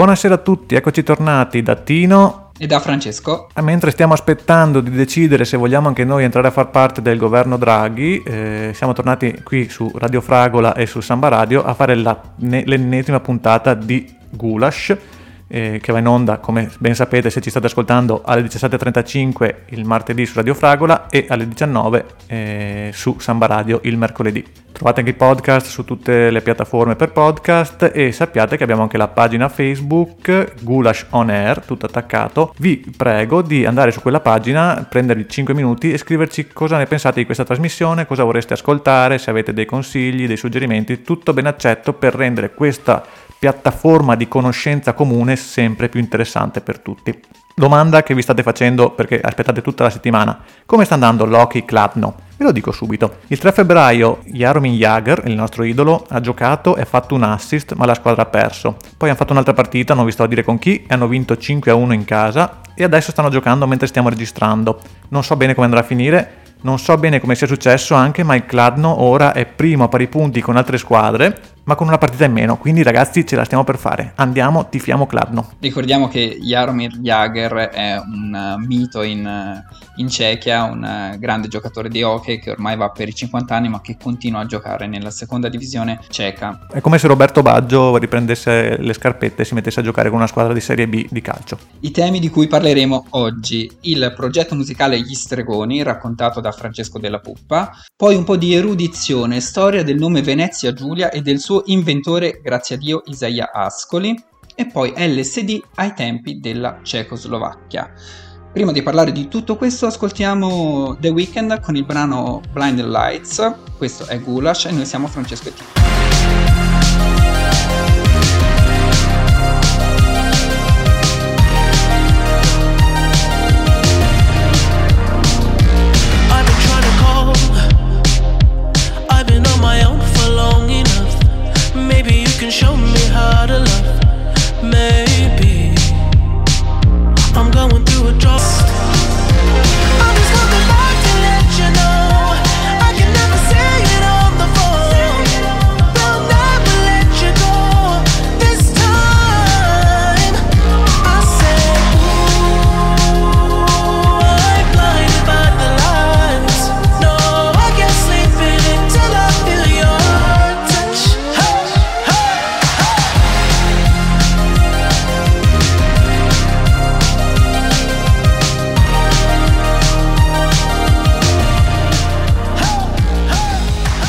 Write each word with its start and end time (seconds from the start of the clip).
Buonasera 0.00 0.36
a 0.36 0.38
tutti, 0.38 0.76
eccoci 0.76 1.02
tornati 1.02 1.60
da 1.60 1.76
Tino 1.76 2.52
e 2.56 2.66
da 2.66 2.80
Francesco. 2.80 3.48
Mentre 3.60 3.90
stiamo 3.90 4.14
aspettando 4.14 4.80
di 4.80 4.88
decidere 4.88 5.44
se 5.44 5.58
vogliamo 5.58 5.88
anche 5.88 6.06
noi 6.06 6.24
entrare 6.24 6.48
a 6.48 6.50
far 6.50 6.70
parte 6.70 7.02
del 7.02 7.18
governo 7.18 7.58
Draghi, 7.58 8.22
eh, 8.22 8.72
siamo 8.74 8.94
tornati 8.94 9.42
qui 9.44 9.68
su 9.68 9.92
Radio 9.96 10.22
Fragola 10.22 10.72
e 10.72 10.86
su 10.86 11.00
Samba 11.00 11.28
Radio 11.28 11.62
a 11.62 11.74
fare 11.74 11.96
la, 11.96 12.18
ne, 12.36 12.62
l'ennesima 12.64 13.20
puntata 13.20 13.74
di 13.74 14.10
Gulash 14.30 14.96
eh, 15.52 15.80
che 15.82 15.92
va 15.92 15.98
in 15.98 16.06
onda, 16.06 16.38
come 16.38 16.70
ben 16.78 16.94
sapete 16.94 17.28
se 17.28 17.40
ci 17.40 17.50
state 17.50 17.66
ascoltando, 17.66 18.22
alle 18.24 18.42
17.35 18.42 19.54
il 19.70 19.84
martedì 19.84 20.24
su 20.24 20.36
Radio 20.36 20.54
Fragola 20.54 21.08
e 21.08 21.26
alle 21.28 21.48
19 21.48 22.04
eh, 22.26 22.90
su 22.94 23.18
Samba 23.18 23.46
Radio 23.46 23.80
il 23.82 23.98
mercoledì. 23.98 24.44
Trovate 24.70 25.00
anche 25.00 25.12
i 25.12 25.16
podcast 25.16 25.66
su 25.66 25.84
tutte 25.84 26.30
le 26.30 26.40
piattaforme 26.40 26.94
per 26.94 27.10
podcast 27.10 27.90
e 27.92 28.12
sappiate 28.12 28.56
che 28.56 28.62
abbiamo 28.62 28.82
anche 28.82 28.96
la 28.96 29.08
pagina 29.08 29.48
Facebook 29.48 30.54
Gulash 30.62 31.06
On 31.10 31.28
Air, 31.28 31.64
tutto 31.64 31.86
attaccato. 31.86 32.54
Vi 32.58 32.92
prego 32.96 33.42
di 33.42 33.66
andare 33.66 33.90
su 33.90 34.00
quella 34.00 34.20
pagina, 34.20 34.86
prendervi 34.88 35.28
5 35.28 35.52
minuti 35.52 35.92
e 35.92 35.98
scriverci 35.98 36.48
cosa 36.52 36.78
ne 36.78 36.86
pensate 36.86 37.18
di 37.18 37.26
questa 37.26 37.44
trasmissione, 37.44 38.06
cosa 38.06 38.22
vorreste 38.22 38.54
ascoltare, 38.54 39.18
se 39.18 39.30
avete 39.30 39.52
dei 39.52 39.66
consigli, 39.66 40.28
dei 40.28 40.36
suggerimenti, 40.36 41.02
tutto 41.02 41.34
ben 41.34 41.46
accetto 41.46 41.92
per 41.92 42.14
rendere 42.14 42.54
questa 42.54 43.04
piattaforma 43.40 44.16
di 44.16 44.28
conoscenza 44.28 44.92
comune 44.92 45.34
sempre 45.34 45.88
più 45.88 45.98
interessante 45.98 46.60
per 46.60 46.78
tutti. 46.78 47.18
Domanda 47.54 48.02
che 48.02 48.14
vi 48.14 48.20
state 48.20 48.42
facendo 48.42 48.90
perché 48.90 49.18
aspettate 49.18 49.62
tutta 49.62 49.82
la 49.82 49.90
settimana. 49.90 50.38
Come 50.66 50.84
sta 50.84 50.94
andando 50.94 51.24
Loki 51.24 51.64
Kladno? 51.64 52.14
Ve 52.36 52.44
lo 52.44 52.52
dico 52.52 52.70
subito. 52.70 53.16
Il 53.28 53.38
3 53.38 53.52
febbraio 53.52 54.20
Jaromir 54.26 54.72
Jagr, 54.74 55.22
il 55.26 55.34
nostro 55.34 55.64
idolo, 55.64 56.04
ha 56.10 56.20
giocato 56.20 56.76
e 56.76 56.82
ha 56.82 56.86
fatto 56.86 57.14
un 57.14 57.22
assist, 57.22 57.72
ma 57.74 57.86
la 57.86 57.94
squadra 57.94 58.22
ha 58.22 58.26
perso. 58.26 58.76
Poi 58.96 59.08
hanno 59.08 59.18
fatto 59.18 59.32
un'altra 59.32 59.54
partita, 59.54 59.94
non 59.94 60.04
vi 60.04 60.12
sto 60.12 60.24
a 60.24 60.28
dire 60.28 60.44
con 60.44 60.58
chi, 60.58 60.82
e 60.82 60.86
hanno 60.88 61.08
vinto 61.08 61.36
5 61.36 61.70
a 61.70 61.74
1 61.74 61.94
in 61.94 62.04
casa 62.04 62.60
e 62.74 62.84
adesso 62.84 63.10
stanno 63.10 63.30
giocando 63.30 63.66
mentre 63.66 63.86
stiamo 63.86 64.10
registrando. 64.10 64.80
Non 65.08 65.24
so 65.24 65.34
bene 65.36 65.54
come 65.54 65.66
andrà 65.66 65.80
a 65.80 65.84
finire, 65.84 66.34
non 66.62 66.78
so 66.78 66.96
bene 66.98 67.20
come 67.20 67.34
sia 67.34 67.46
successo 67.46 67.94
anche, 67.94 68.22
ma 68.22 68.34
il 68.34 68.44
Kladno 68.44 69.00
ora 69.00 69.32
è 69.32 69.46
primo 69.46 69.84
a 69.84 69.88
pari 69.88 70.08
punti 70.08 70.42
con 70.42 70.56
altre 70.56 70.76
squadre 70.76 71.38
ma 71.64 71.74
con 71.74 71.86
una 71.86 71.98
partita 71.98 72.24
in 72.24 72.32
meno. 72.32 72.56
Quindi, 72.56 72.82
ragazzi, 72.82 73.26
ce 73.26 73.36
la 73.36 73.44
stiamo 73.44 73.64
per 73.64 73.78
fare. 73.78 74.12
Andiamo, 74.16 74.68
tifiamo 74.68 75.06
Kladno. 75.06 75.52
Ricordiamo 75.60 76.08
che 76.08 76.38
Jaromir 76.40 76.98
Jagr 76.98 77.54
è 77.54 77.96
un 77.98 78.56
uh, 78.56 78.66
mito 78.66 79.02
in, 79.02 79.62
in 79.96 80.08
Cechia, 80.08 80.64
un 80.64 81.12
uh, 81.14 81.18
grande 81.18 81.48
giocatore 81.48 81.88
di 81.88 82.02
hockey 82.02 82.38
che 82.38 82.50
ormai 82.50 82.76
va 82.76 82.90
per 82.90 83.08
i 83.08 83.14
50 83.14 83.54
anni, 83.54 83.68
ma 83.68 83.80
che 83.80 83.96
continua 84.00 84.40
a 84.40 84.46
giocare 84.46 84.86
nella 84.86 85.10
seconda 85.10 85.48
divisione 85.48 86.00
ceca. 86.08 86.66
È 86.70 86.80
come 86.80 86.98
se 86.98 87.06
Roberto 87.06 87.42
Baggio 87.42 87.96
riprendesse 87.96 88.78
le 88.78 88.92
scarpette 88.92 89.42
e 89.42 89.44
si 89.44 89.54
mettesse 89.54 89.80
a 89.80 89.82
giocare 89.82 90.08
con 90.08 90.18
una 90.18 90.26
squadra 90.26 90.52
di 90.52 90.60
Serie 90.60 90.88
B 90.88 91.06
di 91.10 91.20
calcio. 91.20 91.58
I 91.80 91.90
temi 91.90 92.20
di 92.20 92.30
cui 92.30 92.46
parleremo 92.46 93.06
oggi: 93.10 93.70
il 93.82 94.12
progetto 94.16 94.54
musicale 94.54 95.00
Gli 95.00 95.14
Stregoni, 95.14 95.82
raccontato 95.82 96.40
da 96.40 96.52
Francesco 96.52 96.98
della 96.98 97.20
Puppa, 97.20 97.70
poi 97.96 98.16
un 98.16 98.24
po' 98.24 98.36
di 98.36 98.54
erudizione, 98.54 99.40
storia 99.40 99.82
del 99.82 99.96
nome 99.96 100.22
Venezia 100.22 100.72
Giulia 100.72 101.10
e 101.10 101.20
del 101.20 101.38
suo 101.38 101.49
inventore, 101.66 102.40
grazie 102.42 102.76
a 102.76 102.78
Dio, 102.78 103.02
Isaia 103.06 103.50
Ascoli, 103.52 104.14
e 104.54 104.66
poi 104.66 104.92
LSD 104.96 105.60
ai 105.76 105.94
tempi 105.94 106.38
della 106.38 106.80
Cecoslovacchia. 106.82 107.92
Prima 108.52 108.72
di 108.72 108.82
parlare 108.82 109.12
di 109.12 109.28
tutto 109.28 109.56
questo, 109.56 109.86
ascoltiamo 109.86 110.96
The 110.98 111.08
Weeknd 111.08 111.60
con 111.60 111.76
il 111.76 111.84
brano 111.84 112.40
Blinded 112.52 112.86
Lights. 112.86 113.54
Questo 113.76 114.06
è 114.06 114.20
Gulash 114.20 114.66
e 114.66 114.72
noi 114.72 114.86
siamo 114.86 115.06
Francesco 115.06 115.48
e 115.48 115.52
Tito. 115.54 116.49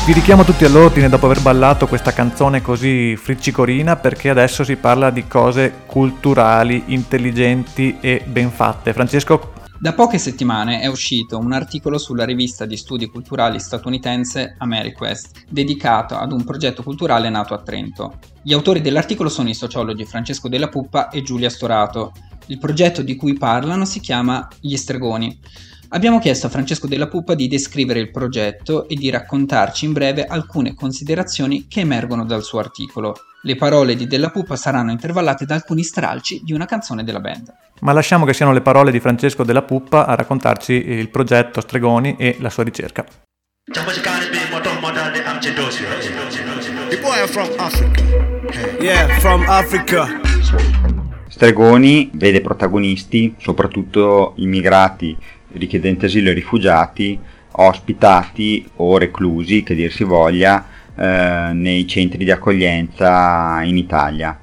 Vi 0.04 0.12
richiamo 0.12 0.42
tutti 0.42 0.64
all'ordine 0.64 1.08
dopo 1.08 1.26
aver 1.26 1.40
ballato 1.42 1.86
questa 1.86 2.12
canzone 2.12 2.60
così 2.60 3.14
friccicorina 3.14 3.94
perché 3.94 4.30
adesso 4.30 4.64
si 4.64 4.74
parla 4.74 5.10
di 5.10 5.28
cose 5.28 5.82
culturali, 5.86 6.82
intelligenti 6.86 7.98
e 8.00 8.24
ben 8.26 8.50
fatte. 8.50 8.92
Francesco? 8.92 9.52
Da 9.78 9.92
poche 9.92 10.18
settimane 10.18 10.80
è 10.80 10.88
uscito 10.88 11.38
un 11.38 11.52
articolo 11.52 11.98
sulla 11.98 12.24
rivista 12.24 12.66
di 12.66 12.76
studi 12.76 13.06
culturali 13.06 13.60
statunitense 13.60 14.56
AmeriQuest, 14.58 15.44
dedicato 15.48 16.16
ad 16.16 16.32
un 16.32 16.42
progetto 16.42 16.82
culturale 16.82 17.30
nato 17.30 17.54
a 17.54 17.62
Trento. 17.62 18.18
Gli 18.42 18.52
autori 18.52 18.80
dell'articolo 18.80 19.28
sono 19.28 19.50
i 19.50 19.54
sociologi 19.54 20.04
Francesco 20.04 20.48
Della 20.48 20.68
Puppa 20.68 21.10
e 21.10 21.22
Giulia 21.22 21.48
Storato. 21.48 22.10
Il 22.46 22.58
progetto 22.58 23.02
di 23.02 23.14
cui 23.14 23.34
parlano 23.34 23.84
si 23.84 24.00
chiama 24.00 24.48
Gli 24.58 24.74
Stregoni 24.74 25.38
Abbiamo 25.94 26.18
chiesto 26.20 26.46
a 26.46 26.50
Francesco 26.50 26.86
della 26.86 27.06
Puppa 27.06 27.34
di 27.34 27.48
descrivere 27.48 28.00
il 28.00 28.10
progetto 28.10 28.88
e 28.88 28.94
di 28.94 29.10
raccontarci 29.10 29.84
in 29.84 29.92
breve 29.92 30.24
alcune 30.24 30.74
considerazioni 30.74 31.66
che 31.68 31.80
emergono 31.80 32.24
dal 32.24 32.42
suo 32.42 32.60
articolo. 32.60 33.14
Le 33.42 33.56
parole 33.56 33.94
di 33.94 34.06
Della 34.06 34.30
Puppa 34.30 34.56
saranno 34.56 34.90
intervallate 34.90 35.44
da 35.44 35.54
alcuni 35.54 35.82
stralci 35.82 36.40
di 36.42 36.54
una 36.54 36.64
canzone 36.64 37.04
della 37.04 37.20
band. 37.20 37.52
Ma 37.80 37.92
lasciamo 37.92 38.24
che 38.24 38.32
siano 38.32 38.54
le 38.54 38.62
parole 38.62 38.90
di 38.90 39.00
Francesco 39.00 39.44
della 39.44 39.60
Puppa 39.60 40.06
a 40.06 40.14
raccontarci 40.14 40.72
il 40.72 41.10
progetto 41.10 41.60
Stregoni 41.60 42.16
e 42.16 42.36
la 42.40 42.48
sua 42.48 42.62
ricerca. 42.62 43.04
Stregoni 51.28 52.10
vede 52.14 52.40
protagonisti 52.40 53.34
soprattutto 53.38 54.32
immigrati 54.36 55.16
richiedenti 55.54 56.06
asilo 56.06 56.30
e 56.30 56.34
rifugiati 56.34 57.18
ospitati 57.52 58.66
o 58.76 58.98
reclusi, 58.98 59.62
che 59.62 59.74
dir 59.74 59.92
si 59.92 60.04
voglia, 60.04 60.66
eh, 60.96 61.50
nei 61.52 61.86
centri 61.86 62.24
di 62.24 62.30
accoglienza 62.30 63.60
in 63.62 63.76
Italia. 63.76 64.38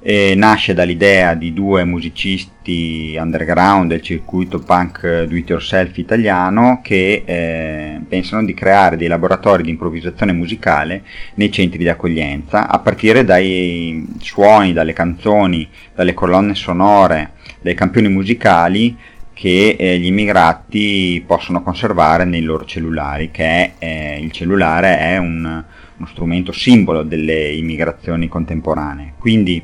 E 0.00 0.34
nasce 0.36 0.72
dall'idea 0.72 1.34
di 1.34 1.52
due 1.52 1.84
musicisti 1.84 3.16
underground 3.18 3.88
del 3.88 4.02
circuito 4.02 4.60
punk 4.60 5.24
do 5.24 5.34
it 5.34 5.48
yourself 5.48 5.98
italiano 5.98 6.80
che 6.80 7.24
eh, 7.24 8.00
pensano 8.06 8.44
di 8.44 8.54
creare 8.54 8.96
dei 8.96 9.08
laboratori 9.08 9.64
di 9.64 9.70
improvvisazione 9.70 10.30
musicale 10.30 11.02
nei 11.34 11.50
centri 11.50 11.78
di 11.78 11.88
accoglienza 11.88 12.68
a 12.68 12.78
partire 12.78 13.24
dai 13.24 14.06
suoni, 14.20 14.72
dalle 14.72 14.92
canzoni, 14.92 15.68
dalle 15.92 16.14
colonne 16.14 16.54
sonore, 16.54 17.32
dai 17.60 17.74
campioni 17.74 18.08
musicali 18.08 18.96
che 19.36 19.76
eh, 19.78 19.98
gli 19.98 20.06
immigrati 20.06 21.22
possono 21.26 21.62
conservare 21.62 22.24
nei 22.24 22.40
loro 22.40 22.64
cellulari, 22.64 23.30
che 23.30 23.72
eh, 23.76 24.18
il 24.18 24.32
cellulare 24.32 24.98
è 24.98 25.18
un, 25.18 25.44
uno 25.44 26.06
strumento 26.06 26.52
simbolo 26.52 27.02
delle 27.02 27.52
immigrazioni 27.52 28.28
contemporanee. 28.28 29.12
Quindi 29.18 29.62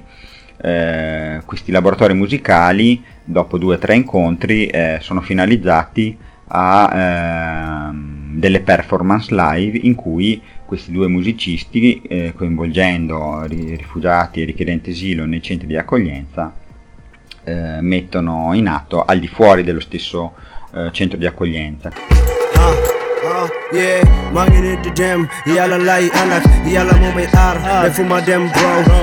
eh, 0.61 1.41
questi 1.47 1.73
laboratori 1.73 2.13
musicali, 2.13 3.03
dopo 3.25 3.57
due 3.57 3.77
o 3.77 3.79
tre 3.79 3.95
incontri, 3.95 4.67
eh, 4.67 4.99
sono 5.01 5.23
finalizzati 5.23 6.19
a 6.49 7.89
ehm, 7.89 8.39
delle 8.39 8.61
performance 8.61 9.35
live 9.35 9.79
in 9.79 9.95
cui 9.95 10.39
questi 10.67 10.93
due 10.93 11.09
musicisti, 11.09 12.03
eh, 12.03 12.35
coinvolgendo 12.37 13.45
rifugiati 13.47 14.43
e 14.43 14.45
richiedenti 14.45 14.91
asilo 14.91 15.25
nei 15.25 15.41
centri 15.41 15.67
di 15.67 15.77
accoglienza, 15.79 16.61
eh, 17.45 17.79
mettono 17.81 18.53
in 18.55 18.69
atto 18.69 19.05
al 19.05 19.19
di 19.19 19.29
fuori 19.29 19.63
dello 19.63 19.81
stesso 19.81 20.35
eh, 20.75 20.91
centro 20.93 21.19
di 21.19 21.27
accoglienza. 21.27 21.91
Ah. 22.55 22.92
Ah, 23.43 23.51
yeah, 23.73 24.03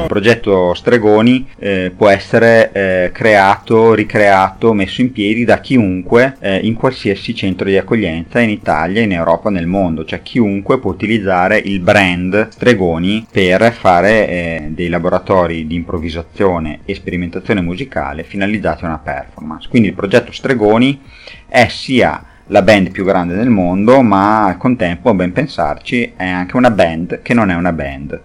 Il 0.04 0.08
progetto 0.08 0.74
Stregoni 0.74 1.46
eh, 1.60 1.92
può 1.96 2.08
essere 2.08 2.72
eh, 2.72 3.12
creato, 3.12 3.94
ricreato, 3.94 4.72
messo 4.74 5.02
in 5.02 5.12
piedi 5.12 5.44
da 5.44 5.60
chiunque 5.60 6.38
eh, 6.40 6.58
in 6.60 6.76
qualsiasi 6.76 7.36
centro 7.36 7.68
di 7.68 7.78
accoglienza 7.78 8.40
in 8.40 8.50
Italia, 8.50 9.02
in 9.02 9.12
Europa, 9.12 9.50
nel 9.50 9.68
mondo, 9.68 10.06
cioè 10.06 10.22
chiunque 10.22 10.80
può 10.80 10.92
utilizzare 10.92 11.58
il 11.58 11.82
brand 11.82 12.48
Stregoni 12.50 13.28
per 13.30 13.74
fare 13.74 14.30
eh, 14.30 14.68
dei 14.70 14.88
laboratori 14.88 15.68
di 15.68 15.76
improvvisazione 15.76 16.80
e 16.86 16.96
sperimentazione 16.96 17.60
musicale 17.60 18.24
finalizzati 18.24 18.86
a 18.86 18.88
una 18.88 19.00
performance. 19.00 19.68
Quindi 19.68 19.90
il 19.90 19.96
progetto 19.96 20.32
Stregoni 20.32 21.02
è 21.50 21.68
sia 21.68 22.24
la 22.51 22.63
band 22.63 22.90
più 22.90 23.06
grande 23.06 23.36
del 23.36 23.50
mondo, 23.50 24.01
ma 24.01 24.46
al 24.46 24.57
contempo, 24.57 25.10
a 25.10 25.13
ben 25.13 25.31
pensarci, 25.31 26.13
è 26.16 26.28
anche 26.28 26.56
una 26.56 26.72
band 26.72 27.22
che 27.22 27.36
non 27.36 27.51
è 27.51 27.56
una 27.56 27.72
band. 27.72 28.22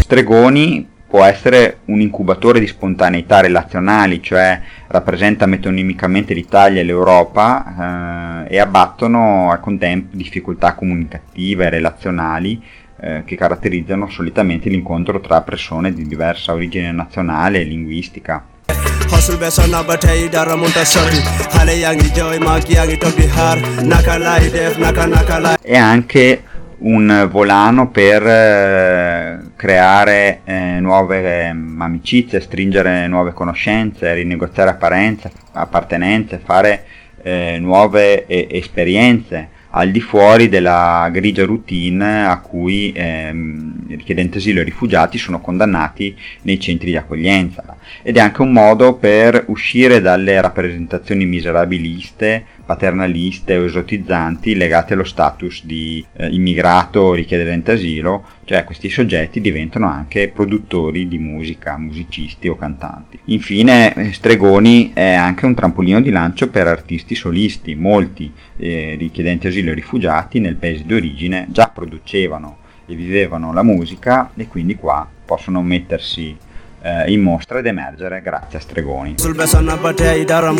Stregoni 0.00 0.88
può 1.06 1.22
essere 1.22 1.78
un 1.84 2.00
incubatore 2.00 2.58
di 2.58 2.66
spontaneità 2.66 3.40
relazionali, 3.40 4.20
cioè 4.20 4.60
rappresenta 4.88 5.46
metonimicamente 5.46 6.34
l'Italia 6.34 6.80
e 6.80 6.84
l'Europa 6.84 8.44
eh, 8.48 8.54
e 8.54 8.58
abbattono 8.58 9.52
al 9.52 9.60
contempo 9.60 10.16
difficoltà 10.16 10.74
comunicative 10.74 11.66
e 11.66 11.70
relazionali 11.70 12.60
eh, 13.00 13.22
che 13.24 13.36
caratterizzano 13.36 14.08
solitamente 14.08 14.68
l'incontro 14.68 15.20
tra 15.20 15.42
persone 15.42 15.92
di 15.92 16.06
diversa 16.06 16.52
origine 16.52 16.92
nazionale 16.92 17.60
e 17.60 17.64
linguistica. 17.64 18.44
È 25.60 25.76
anche 25.76 26.42
un 26.78 27.28
volano 27.30 27.90
per 27.90 28.26
eh, 28.26 29.40
creare 29.56 30.40
eh, 30.44 30.78
nuove 30.80 31.22
eh, 31.22 31.46
amicizie, 31.48 32.40
stringere 32.40 33.06
nuove 33.06 33.32
conoscenze, 33.32 34.14
rinegoziare 34.14 34.70
apparenze, 34.70 35.30
appartenenze, 35.52 36.40
fare 36.42 36.84
nuove 37.58 38.24
esperienze 38.28 39.48
al 39.76 39.90
di 39.90 40.00
fuori 40.00 40.48
della 40.48 41.08
grigia 41.12 41.44
routine 41.44 42.26
a 42.26 42.40
cui 42.40 42.92
ehm, 42.94 43.88
richiedenti 43.88 44.38
asilo 44.38 44.60
e 44.60 44.64
rifugiati 44.64 45.18
sono 45.18 45.40
condannati 45.40 46.16
nei 46.42 46.58
centri 46.58 46.90
di 46.90 46.96
accoglienza. 46.96 47.76
Ed 48.02 48.16
è 48.16 48.20
anche 48.20 48.40
un 48.40 48.52
modo 48.52 48.94
per 48.94 49.44
uscire 49.48 50.00
dalle 50.00 50.40
rappresentazioni 50.40 51.26
miserabiliste 51.26 52.44
paternaliste 52.66 53.56
o 53.56 53.64
esotizzanti 53.64 54.56
legate 54.56 54.94
allo 54.94 55.04
status 55.04 55.64
di 55.64 56.04
eh, 56.16 56.28
immigrato 56.28 57.00
o 57.00 57.14
richiedente 57.14 57.72
asilo, 57.72 58.24
cioè 58.44 58.64
questi 58.64 58.90
soggetti 58.90 59.40
diventano 59.40 59.88
anche 59.88 60.28
produttori 60.28 61.06
di 61.06 61.18
musica, 61.18 61.78
musicisti 61.78 62.48
o 62.48 62.56
cantanti. 62.56 63.18
Infine, 63.26 63.94
eh, 63.94 64.12
Stregoni 64.12 64.90
è 64.92 65.12
anche 65.12 65.46
un 65.46 65.54
trampolino 65.54 66.00
di 66.00 66.10
lancio 66.10 66.50
per 66.50 66.66
artisti 66.66 67.14
solisti, 67.14 67.76
molti 67.76 68.32
eh, 68.56 68.96
richiedenti 68.98 69.46
asilo 69.46 69.70
e 69.70 69.74
rifugiati 69.74 70.40
nel 70.40 70.56
paese 70.56 70.84
d'origine 70.84 71.46
già 71.50 71.70
producevano 71.72 72.58
e 72.86 72.94
vivevano 72.94 73.52
la 73.52 73.62
musica 73.62 74.30
e 74.36 74.46
quindi 74.48 74.74
qua 74.74 75.08
possono 75.24 75.62
mettersi 75.62 76.36
eh, 76.86 77.10
in 77.12 77.20
mostra 77.20 77.58
ed 77.58 77.66
emergere 77.66 78.22
grazie 78.22 78.58
a 78.58 78.60
Stregoni. 78.60 79.14
Sul 79.18 79.34
besana 79.34 79.76
batei 79.76 80.24
dara 80.24 80.52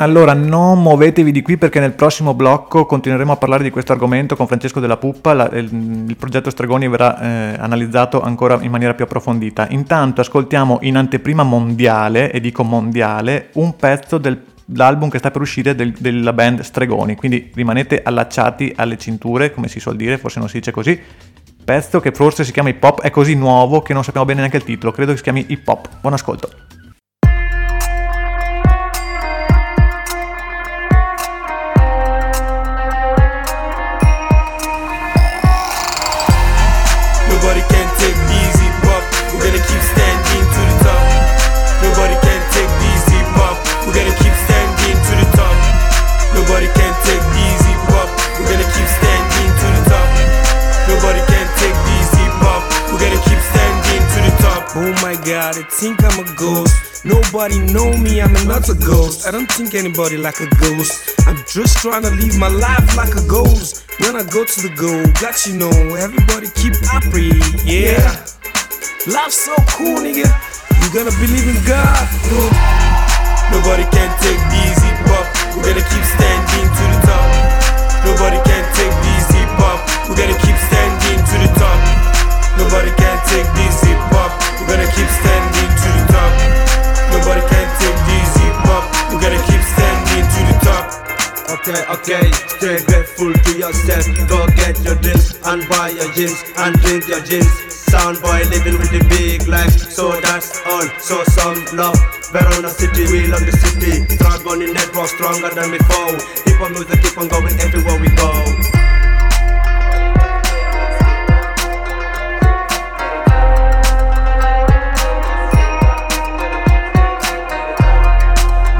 Allora, 0.00 0.32
non 0.32 0.80
muovetevi 0.80 1.32
di 1.32 1.42
qui 1.42 1.56
perché 1.56 1.80
nel 1.80 1.92
prossimo 1.92 2.32
blocco 2.32 2.86
continueremo 2.86 3.32
a 3.32 3.36
parlare 3.36 3.64
di 3.64 3.70
questo 3.70 3.90
argomento 3.90 4.36
con 4.36 4.46
Francesco 4.46 4.78
della 4.78 4.96
Puppa. 4.96 5.32
La, 5.32 5.48
il, 5.50 6.04
il, 6.06 6.16
progetto 6.16 6.50
Stregoni 6.50 6.88
verrà 6.88 7.20
eh, 7.20 7.56
analizzato 7.58 8.20
ancora 8.20 8.58
in 8.60 8.70
maniera 8.70 8.94
più 8.94 9.02
approfondita. 9.02 9.66
Intanto 9.70 10.20
ascoltiamo 10.20 10.78
in 10.82 10.96
anteprima 10.96 11.42
mondiale, 11.42 12.30
e 12.30 12.38
dico 12.38 12.62
mondiale, 12.62 13.48
un 13.54 13.74
pezzo 13.74 14.18
dell'album 14.18 15.08
che 15.08 15.18
sta 15.18 15.32
per 15.32 15.40
uscire 15.40 15.74
del, 15.74 15.90
della 15.98 16.32
band 16.32 16.60
Stregoni. 16.60 17.16
Quindi 17.16 17.50
rimanete 17.52 18.00
allacciati 18.00 18.72
alle 18.76 18.98
cinture, 18.98 19.50
come 19.50 19.66
si 19.66 19.80
suol 19.80 19.96
dire, 19.96 20.16
forse 20.16 20.38
non 20.38 20.48
si 20.48 20.58
dice 20.58 20.70
così. 20.70 20.96
Pezzo 21.64 21.98
che 21.98 22.12
forse 22.12 22.44
si 22.44 22.52
chiama 22.52 22.68
hip 22.68 22.82
hop, 22.84 23.00
è 23.00 23.10
così 23.10 23.34
nuovo 23.34 23.82
che 23.82 23.94
non 23.94 24.04
sappiamo 24.04 24.26
bene 24.26 24.38
neanche 24.38 24.58
il 24.58 24.64
titolo. 24.64 24.92
Credo 24.92 25.10
che 25.10 25.16
si 25.16 25.24
chiami 25.24 25.46
hip 25.48 25.66
hop. 25.66 25.88
Buon 26.00 26.12
ascolto. 26.12 26.50
Nobody 37.48 37.64
can 37.72 37.88
take 37.96 38.18
these 38.28 38.54
deep 38.60 38.84
up. 38.92 39.00
We're 39.32 39.40
gonna 39.40 39.64
keep 39.64 39.80
standing 39.80 40.44
to 40.52 40.60
the 40.68 40.76
top. 40.84 41.00
Nobody 41.80 42.12
can 42.20 42.40
take 42.52 42.68
these 42.76 43.02
deep 43.08 43.24
up. 43.40 43.56
We're 43.88 43.96
gonna 43.96 44.12
keep 44.20 44.36
standing 44.44 44.98
to 45.08 45.12
the 45.16 45.28
top. 45.32 45.56
Nobody 46.36 46.68
can 46.76 46.92
take 47.08 47.24
these 47.32 47.58
deep 47.64 47.88
up. 47.96 48.12
We're 48.36 48.52
gonna 48.52 48.68
keep 48.68 48.88
standing 49.00 49.48
to 49.48 49.66
the 49.72 49.82
top. 49.88 50.08
Nobody 50.92 51.24
can 51.24 51.48
take 51.56 51.78
these 51.88 52.08
deep 52.20 52.36
up. 52.44 52.68
We're 52.92 53.00
gonna 53.00 53.22
keep 53.24 53.40
standing 53.40 54.02
to 54.12 54.18
the 54.28 54.34
top. 54.44 54.62
Oh 54.76 54.92
my 55.00 55.16
god, 55.24 55.56
I 55.56 55.64
think 55.72 56.04
I'm 56.04 56.20
a 56.20 56.28
ghost. 56.36 56.76
Nobody 57.06 57.60
know 57.72 57.96
me, 57.96 58.20
I'm 58.20 58.36
not 58.44 58.68
a 58.68 58.74
ghost. 58.74 59.26
I 59.26 59.30
don't 59.30 59.50
think 59.50 59.72
anybody 59.74 60.18
like 60.18 60.40
a 60.40 60.52
ghost. 60.60 61.17
Just 61.48 61.78
trying 61.80 62.02
to 62.02 62.12
live 62.12 62.36
my 62.36 62.52
life 62.52 62.92
like 62.94 63.16
a 63.16 63.24
ghost. 63.24 63.88
When 64.04 64.12
I 64.12 64.22
go 64.28 64.44
to 64.44 64.58
the 64.60 64.68
goal, 64.76 65.00
got 65.16 65.48
you 65.48 65.56
know, 65.56 65.72
everybody 65.96 66.52
keep 66.52 66.76
happy, 66.84 67.32
yeah. 67.64 68.04
Life's 69.08 69.48
so 69.48 69.56
cool, 69.72 69.96
nigga. 69.96 70.28
You 70.28 70.86
gonna 70.92 71.14
believe 71.16 71.48
in 71.48 71.56
God. 71.64 72.04
Nobody 73.48 73.88
can 73.88 74.12
take 74.20 74.36
these 74.52 74.76
hip 74.76 75.00
hop. 75.08 75.24
We're 75.56 75.72
gonna 75.72 75.88
keep 75.88 76.04
standing 76.20 76.68
to 76.68 76.84
the 76.84 76.98
top. 77.08 77.24
Nobody 78.04 78.36
can 78.44 78.64
take 78.76 78.92
these 79.00 79.28
hip 79.32 79.48
hop. 79.56 79.80
We're 80.04 80.20
gonna 80.20 80.36
keep 80.44 80.58
standing 80.68 81.16
to 81.32 81.36
the 81.48 81.50
top. 81.56 81.80
Nobody 82.60 82.92
can 83.00 83.16
take 83.24 83.48
this 83.56 83.88
hip 83.88 83.96
hop. 84.12 84.36
We're 84.60 84.76
gonna 84.76 84.92
keep 84.92 85.08
standing 85.24 85.77
Okay, 92.08 92.32
stay 92.56 92.80
grateful 92.86 93.34
to 93.34 93.58
yourself. 93.58 94.06
Go 94.32 94.46
get 94.56 94.80
your 94.80 94.94
drinks 94.94 95.36
and 95.44 95.60
buy 95.68 95.90
your 95.90 96.10
jeans 96.14 96.42
and 96.56 96.74
drink 96.80 97.06
your 97.06 97.20
jeans. 97.20 97.52
Sound 97.68 98.22
boy 98.22 98.48
living 98.48 98.78
with 98.80 98.88
the 98.88 99.04
big 99.12 99.46
life, 99.46 99.76
so 99.76 100.18
that's 100.22 100.58
all. 100.64 100.88
So 101.00 101.22
some 101.24 101.76
love. 101.76 102.00
Verona 102.32 102.70
City, 102.70 103.04
we 103.12 103.26
love 103.26 103.44
the 103.44 103.52
city. 103.52 104.08
Strong 104.16 104.40
on 104.48 104.58
the 104.58 104.72
network, 104.72 105.08
stronger 105.08 105.52
than 105.52 105.68
before. 105.70 106.16
Hip 106.48 106.56
hop 106.56 106.70
music 106.72 106.96
keep 107.02 107.18
on 107.18 107.28
going 107.28 107.52
everywhere 107.60 108.00
we 108.00 108.08
go. 108.16 108.32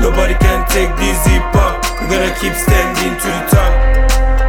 Nobody 0.00 0.32
can 0.40 0.64
take 0.70 0.88
hop. 0.96 1.37
We're 2.08 2.20
gonna 2.20 2.40
keep 2.40 2.54
standing 2.54 3.20
to 3.20 3.26
the 3.26 3.44
top. 3.50 3.72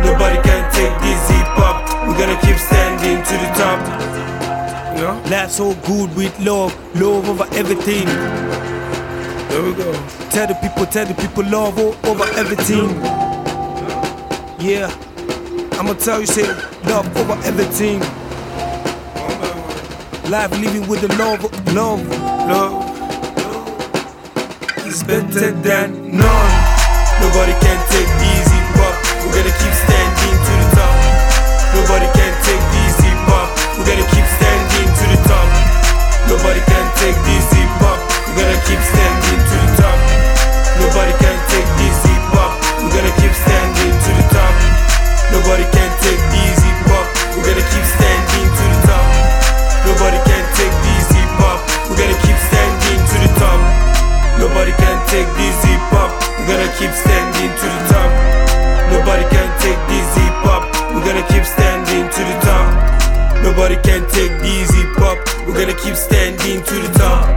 Nobody 0.02 0.42
can 0.48 0.72
take 0.72 0.96
this 1.02 1.30
hip 1.30 1.46
hop. 1.60 2.08
We're 2.08 2.18
gonna 2.18 2.40
keep 2.40 2.56
standing 2.56 3.18
to 3.22 3.34
the 3.36 3.50
top. 3.60 3.80
Yeah. 4.96 5.30
Life's 5.30 5.58
so 5.58 5.74
good 5.86 6.16
with 6.16 6.40
love, 6.40 6.74
love 6.96 7.28
over 7.28 7.44
everything. 7.58 8.06
There 9.50 9.62
we 9.62 9.74
go. 9.74 9.92
Tell 10.32 10.48
the 10.48 10.58
people, 10.62 10.86
tell 10.86 11.06
the 11.06 11.14
people 11.16 11.44
love 11.52 11.78
over 12.06 12.24
everything. 12.40 12.96
Yeah. 14.62 14.90
I'ma 15.78 15.96
tell 15.96 16.22
you, 16.22 16.28
say 16.28 16.48
love 16.88 17.14
over 17.18 17.38
everything. 17.44 18.00
Life 20.32 20.52
living 20.62 20.88
with 20.88 21.02
the 21.02 21.10
love, 21.18 21.44
love, 21.74 22.08
love. 22.48 22.86
It's 24.88 25.04
better 25.04 25.52
than 25.52 26.16
none. 26.16 26.59
Nobody 27.30 27.54
can 27.62 27.78
take 27.94 28.10
easy, 28.26 28.58
but 28.74 28.90
we 29.22 29.30
gotta 29.30 29.54
keep 29.62 29.76
standing 29.86 30.34
to 30.34 30.54
the 30.62 30.68
top. 30.74 30.98
Nobody 31.78 32.10
can 32.18 32.34
take 32.42 32.66
easy, 32.82 33.12
but 33.30 33.46
we 33.78 33.86
gotta 33.86 34.02
keep 34.10 34.26
standing 34.26 34.90
to 34.98 35.06
the 35.14 35.20
top. 35.30 35.46
Nobody 36.26 36.60
can 36.66 36.86
take 36.98 37.22
easy, 37.30 37.64
but 37.78 38.02
we 38.26 38.42
gotta 38.42 38.58
keep 38.66 38.82
standing 38.82 39.29
Nobody 63.60 63.82
can 63.82 64.08
take 64.08 64.40
this 64.40 64.72
hip 64.72 64.96
hop. 64.96 65.18
We 65.46 65.52
gotta 65.52 65.76
keep 65.76 65.94
standing 65.94 66.64
to 66.64 66.76
the 66.80 66.88
top. 66.98 67.28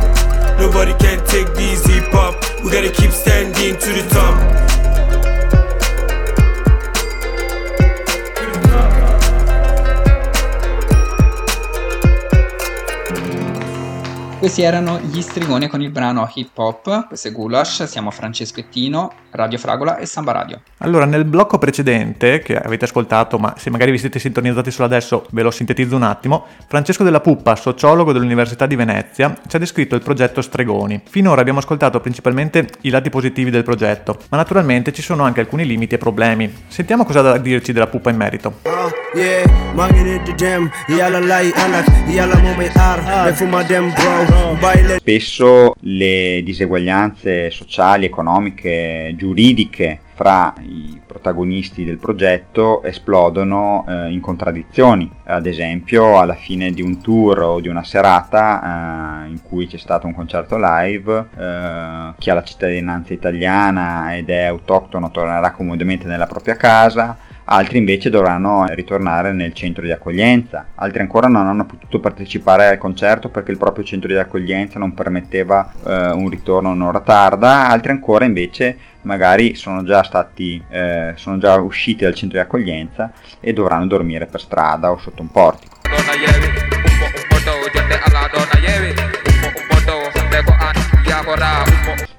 Nobody 0.56 0.94
can 0.94 1.18
take 1.26 1.52
this 1.54 1.84
hip 1.84 2.12
hop. 2.12 2.36
We 2.62 2.70
gotta 2.70 2.92
keep 2.92 3.10
standing 3.10 3.76
to 3.76 3.92
the 3.92 4.06
top. 4.06 4.38
Questi 14.38 14.62
erano 14.62 15.00
gli 15.00 15.20
stregoni 15.22 15.66
con 15.66 15.82
il 15.82 15.90
brano 15.90 16.30
hip 16.34 16.56
hop, 16.56 17.08
questo 17.08 17.28
è 17.28 17.32
Gulash, 17.32 17.82
siamo 17.84 18.12
Francesco 18.12 18.60
e 18.60 18.68
Tino, 18.68 19.12
Radio 19.30 19.58
Fragola 19.58 19.96
e 19.98 20.06
Samba 20.06 20.30
Radio. 20.30 20.60
Allora, 20.84 21.04
nel 21.04 21.24
blocco 21.24 21.58
precedente, 21.58 22.40
che 22.40 22.56
avete 22.56 22.86
ascoltato, 22.86 23.38
ma 23.38 23.54
se 23.56 23.70
magari 23.70 23.92
vi 23.92 23.98
siete 23.98 24.18
sintonizzati 24.18 24.72
solo 24.72 24.86
adesso, 24.86 25.26
ve 25.30 25.42
lo 25.42 25.52
sintetizzo 25.52 25.94
un 25.94 26.02
attimo, 26.02 26.46
Francesco 26.66 27.04
della 27.04 27.20
Puppa, 27.20 27.54
sociologo 27.54 28.12
dell'Università 28.12 28.66
di 28.66 28.74
Venezia, 28.74 29.32
ci 29.46 29.54
ha 29.54 29.60
descritto 29.60 29.94
il 29.94 30.02
progetto 30.02 30.42
Stregoni. 30.42 31.00
Finora 31.08 31.40
abbiamo 31.40 31.60
ascoltato 31.60 32.00
principalmente 32.00 32.66
i 32.80 32.90
lati 32.90 33.10
positivi 33.10 33.50
del 33.50 33.62
progetto, 33.62 34.18
ma 34.30 34.36
naturalmente 34.38 34.92
ci 34.92 35.02
sono 35.02 35.22
anche 35.22 35.38
alcuni 35.38 35.64
limiti 35.64 35.94
e 35.94 35.98
problemi. 35.98 36.52
Sentiamo 36.66 37.04
cosa 37.04 37.20
ha 37.20 37.22
da 37.22 37.38
dirci 37.38 37.72
della 37.72 37.86
Puppa 37.86 38.10
in 38.10 38.16
merito. 38.16 38.54
Uh, 38.64 39.16
yeah, 39.16 39.44
Spesso 44.98 45.74
le 45.78 46.40
diseguaglianze 46.44 47.50
sociali, 47.52 48.04
economiche, 48.04 49.14
giuridiche 49.16 50.00
fra 50.14 50.52
i 50.60 51.00
protagonisti 51.06 51.84
del 51.84 51.98
progetto 51.98 52.82
esplodono 52.82 53.84
eh, 53.88 54.10
in 54.10 54.20
contraddizioni. 54.20 55.10
Ad 55.24 55.46
esempio, 55.46 56.18
alla 56.20 56.34
fine 56.34 56.70
di 56.70 56.82
un 56.82 57.00
tour 57.00 57.40
o 57.40 57.60
di 57.60 57.68
una 57.68 57.84
serata 57.84 59.24
eh, 59.24 59.28
in 59.28 59.42
cui 59.42 59.66
c'è 59.66 59.78
stato 59.78 60.06
un 60.06 60.14
concerto 60.14 60.56
live, 60.58 61.26
eh, 61.36 62.12
chi 62.18 62.30
ha 62.30 62.34
la 62.34 62.42
cittadinanza 62.42 63.12
italiana 63.12 64.14
ed 64.16 64.28
è 64.28 64.44
autoctono 64.44 65.10
tornerà 65.10 65.50
comodamente 65.52 66.06
nella 66.06 66.26
propria 66.26 66.56
casa, 66.56 67.16
altri 67.52 67.76
invece 67.76 68.08
dovranno 68.08 68.64
ritornare 68.70 69.32
nel 69.32 69.52
centro 69.52 69.84
di 69.84 69.92
accoglienza, 69.92 70.68
altri 70.74 71.00
ancora 71.00 71.28
non 71.28 71.46
hanno 71.46 71.66
potuto 71.66 72.00
partecipare 72.00 72.66
al 72.66 72.78
concerto 72.78 73.28
perché 73.28 73.50
il 73.50 73.58
proprio 73.58 73.84
centro 73.84 74.08
di 74.08 74.16
accoglienza 74.16 74.78
non 74.78 74.94
permetteva 74.94 75.70
eh, 75.86 76.10
un 76.12 76.30
ritorno 76.30 76.70
un'ora 76.70 77.00
tarda, 77.00 77.68
altri 77.68 77.90
ancora 77.90 78.24
invece 78.24 78.78
magari 79.02 79.54
sono 79.54 79.84
già 79.84 80.02
stati 80.02 80.62
eh, 80.70 81.12
sono 81.16 81.36
già 81.36 81.56
usciti 81.56 82.04
dal 82.04 82.14
centro 82.14 82.38
di 82.38 82.44
accoglienza 82.44 83.12
e 83.38 83.52
dovranno 83.52 83.86
dormire 83.86 84.26
per 84.26 84.40
strada 84.40 84.90
o 84.90 84.96
sotto 84.96 85.20
un 85.20 85.30
portico. 85.30 85.76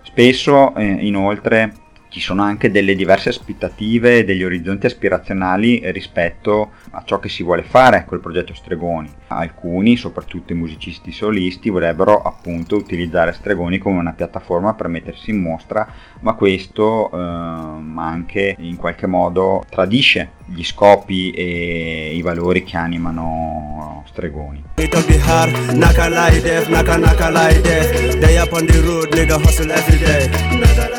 Spesso 0.04 0.76
eh, 0.76 0.84
inoltre 0.84 1.74
ci 2.14 2.20
sono 2.20 2.44
anche 2.44 2.70
delle 2.70 2.94
diverse 2.94 3.30
aspettative 3.30 4.24
degli 4.24 4.44
orizzonti 4.44 4.86
aspirazionali 4.86 5.82
rispetto 5.92 6.74
a 6.92 7.02
ciò 7.04 7.18
che 7.18 7.28
si 7.28 7.42
vuole 7.42 7.64
fare 7.64 8.06
col 8.06 8.20
progetto 8.20 8.54
Stregoni. 8.54 9.12
Alcuni, 9.30 9.98
soprattutto 9.98 10.54
i 10.54 10.56
musicisti 10.56 11.12
solisti, 11.12 11.72
vorrebbero 11.72 12.22
appunto 12.22 12.76
utilizzare 12.76 13.34
Stregoni 13.34 13.80
come 13.80 13.98
una 13.98 14.14
piattaforma 14.14 14.76
per 14.76 14.90
mettersi 14.90 15.32
in 15.32 15.42
mostra, 15.42 15.92
ma 16.20 16.34
questo 16.34 17.10
ehm, 17.12 17.98
anche 17.98 18.58
in 18.60 18.76
qualche 18.76 19.08
modo 19.08 19.66
tradisce 19.68 20.34
gli 20.46 20.64
scopi 20.64 21.32
e 21.32 22.14
i 22.16 22.22
valori 22.22 22.64
che 22.64 22.78
animano 22.78 24.04
Stregoni. 24.08 24.64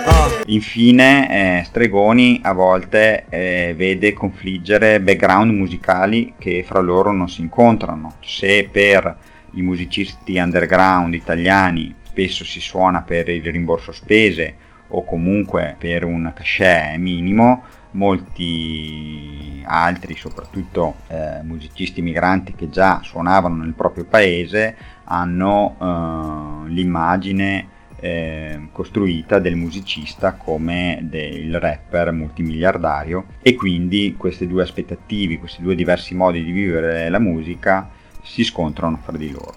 Uh, 0.06 0.42
Infine, 0.46 1.60
eh, 1.60 1.64
Stregoni 1.64 2.40
a 2.42 2.52
volte 2.52 3.26
eh, 3.28 3.74
vede 3.76 4.12
confliggere 4.12 5.00
background 5.00 5.52
musicali 5.52 6.34
che 6.38 6.64
fra 6.66 6.80
loro 6.80 7.12
non 7.12 7.28
si 7.28 7.40
incontrano. 7.40 8.16
Se 8.20 8.68
per 8.70 9.16
i 9.52 9.62
musicisti 9.62 10.38
underground 10.38 11.14
italiani 11.14 11.94
spesso 12.02 12.44
si 12.44 12.60
suona 12.60 13.02
per 13.02 13.28
il 13.28 13.42
rimborso 13.42 13.92
spese 13.92 14.54
o 14.88 15.04
comunque 15.04 15.74
per 15.78 16.04
un 16.04 16.32
cachet 16.34 16.96
minimo, 16.96 17.62
molti 17.94 19.62
altri, 19.66 20.14
soprattutto 20.16 20.96
eh, 21.08 21.42
musicisti 21.42 22.02
migranti 22.02 22.54
che 22.54 22.70
già 22.70 23.00
suonavano 23.02 23.62
nel 23.62 23.74
proprio 23.74 24.04
paese, 24.04 24.76
hanno 25.04 25.76
eh, 25.80 26.70
l'immagine 26.70 27.68
eh, 28.00 28.68
costruita 28.70 29.38
del 29.38 29.56
musicista 29.56 30.34
come 30.34 30.98
del 31.02 31.58
rapper 31.58 32.12
multimiliardario 32.12 33.26
e 33.40 33.54
quindi 33.54 34.14
queste 34.18 34.46
due 34.46 34.62
aspettative, 34.62 35.38
questi 35.38 35.62
due 35.62 35.74
diversi 35.74 36.14
modi 36.14 36.44
di 36.44 36.52
vivere 36.52 37.08
la 37.08 37.18
musica 37.18 37.88
si 38.22 38.44
scontrano 38.44 38.98
fra 39.02 39.16
di 39.16 39.30
loro. 39.30 39.54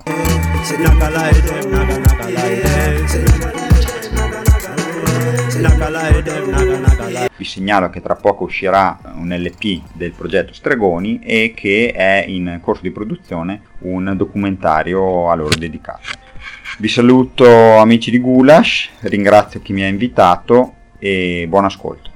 Vi 7.35 7.45
segnalo 7.45 7.89
che 7.89 8.01
tra 8.01 8.15
poco 8.15 8.43
uscirà 8.43 8.99
un 9.15 9.29
LP 9.29 9.81
del 9.93 10.11
progetto 10.11 10.53
Stregoni 10.53 11.19
e 11.23 11.53
che 11.55 11.93
è 11.95 12.25
in 12.27 12.59
corso 12.61 12.81
di 12.81 12.91
produzione 12.91 13.61
un 13.79 14.13
documentario 14.15 15.29
a 15.29 15.35
loro 15.35 15.55
dedicato. 15.55 16.09
Vi 16.79 16.87
saluto 16.87 17.77
amici 17.77 18.11
di 18.11 18.19
Gulash, 18.19 18.89
ringrazio 19.01 19.61
chi 19.61 19.73
mi 19.73 19.83
ha 19.83 19.87
invitato 19.87 20.73
e 20.99 21.45
buon 21.47 21.65
ascolto. 21.65 22.11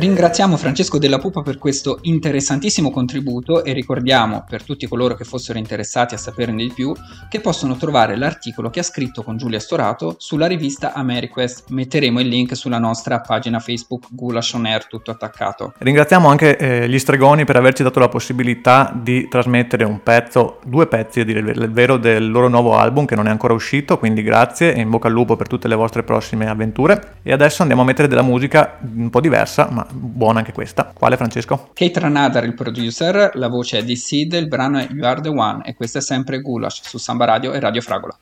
Ringraziamo 0.00 0.56
Francesco 0.56 0.96
della 0.96 1.18
Pupa 1.18 1.42
per 1.42 1.58
questo 1.58 1.98
interessantissimo 2.00 2.90
contributo 2.90 3.64
e 3.64 3.74
ricordiamo 3.74 4.46
per 4.48 4.62
tutti 4.62 4.88
coloro 4.88 5.14
che 5.14 5.24
fossero 5.24 5.58
interessati 5.58 6.14
a 6.14 6.16
saperne 6.16 6.62
di 6.62 6.72
più 6.74 6.94
che 7.28 7.40
possono 7.40 7.76
trovare 7.76 8.16
l'articolo 8.16 8.70
che 8.70 8.80
ha 8.80 8.82
scritto 8.82 9.22
con 9.22 9.36
Giulia 9.36 9.60
Storato 9.60 10.14
sulla 10.16 10.46
rivista 10.46 10.94
AmeriQuest. 10.94 11.64
Metteremo 11.68 12.18
il 12.18 12.28
link 12.28 12.56
sulla 12.56 12.78
nostra 12.78 13.20
pagina 13.20 13.58
Facebook 13.58 14.06
Gulash 14.08 14.54
On 14.54 14.64
Air 14.64 14.86
tutto 14.86 15.10
attaccato. 15.10 15.74
Ringraziamo 15.76 16.28
anche 16.28 16.56
eh, 16.56 16.88
gli 16.88 16.98
stregoni 16.98 17.44
per 17.44 17.56
averci 17.56 17.82
dato 17.82 17.98
la 18.00 18.08
possibilità 18.08 18.90
di 18.94 19.28
trasmettere 19.28 19.84
un 19.84 20.02
pezzo, 20.02 20.60
due 20.64 20.86
pezzi 20.86 21.20
a 21.20 21.24
dire 21.24 21.40
il 21.40 21.70
vero, 21.72 21.98
del 21.98 22.30
loro 22.30 22.48
nuovo 22.48 22.74
album 22.78 23.04
che 23.04 23.16
non 23.16 23.26
è 23.26 23.30
ancora 23.30 23.52
uscito, 23.52 23.98
quindi 23.98 24.22
grazie 24.22 24.72
e 24.72 24.80
in 24.80 24.88
bocca 24.88 25.08
al 25.08 25.12
lupo 25.12 25.36
per 25.36 25.46
tutte 25.46 25.68
le 25.68 25.74
vostre 25.74 26.04
prossime 26.04 26.48
avventure. 26.48 27.16
E 27.22 27.32
adesso 27.32 27.60
andiamo 27.60 27.82
a 27.82 27.84
mettere 27.84 28.08
della 28.08 28.22
musica 28.22 28.78
un 28.80 29.10
po' 29.10 29.20
diversa, 29.20 29.68
ma 29.70 29.88
buona 29.92 30.40
anche 30.40 30.52
questa. 30.52 30.92
Quale 30.94 31.16
Francesco? 31.16 31.70
Kate 31.72 32.00
Ranadar 32.00 32.44
il 32.44 32.54
producer, 32.54 33.30
la 33.34 33.48
voce 33.48 33.78
è 33.78 33.84
di 33.84 33.96
Sid, 33.96 34.32
il 34.32 34.48
brano 34.48 34.78
è 34.78 34.88
You 34.90 35.04
Are 35.04 35.20
The 35.20 35.28
One 35.28 35.64
e 35.64 35.74
questo 35.74 35.98
è 35.98 36.00
sempre 36.00 36.40
Gulash 36.40 36.82
su 36.84 36.98
Samba 36.98 37.24
Radio 37.24 37.52
e 37.52 37.60
Radio 37.60 37.80
Fragola. 37.80 38.16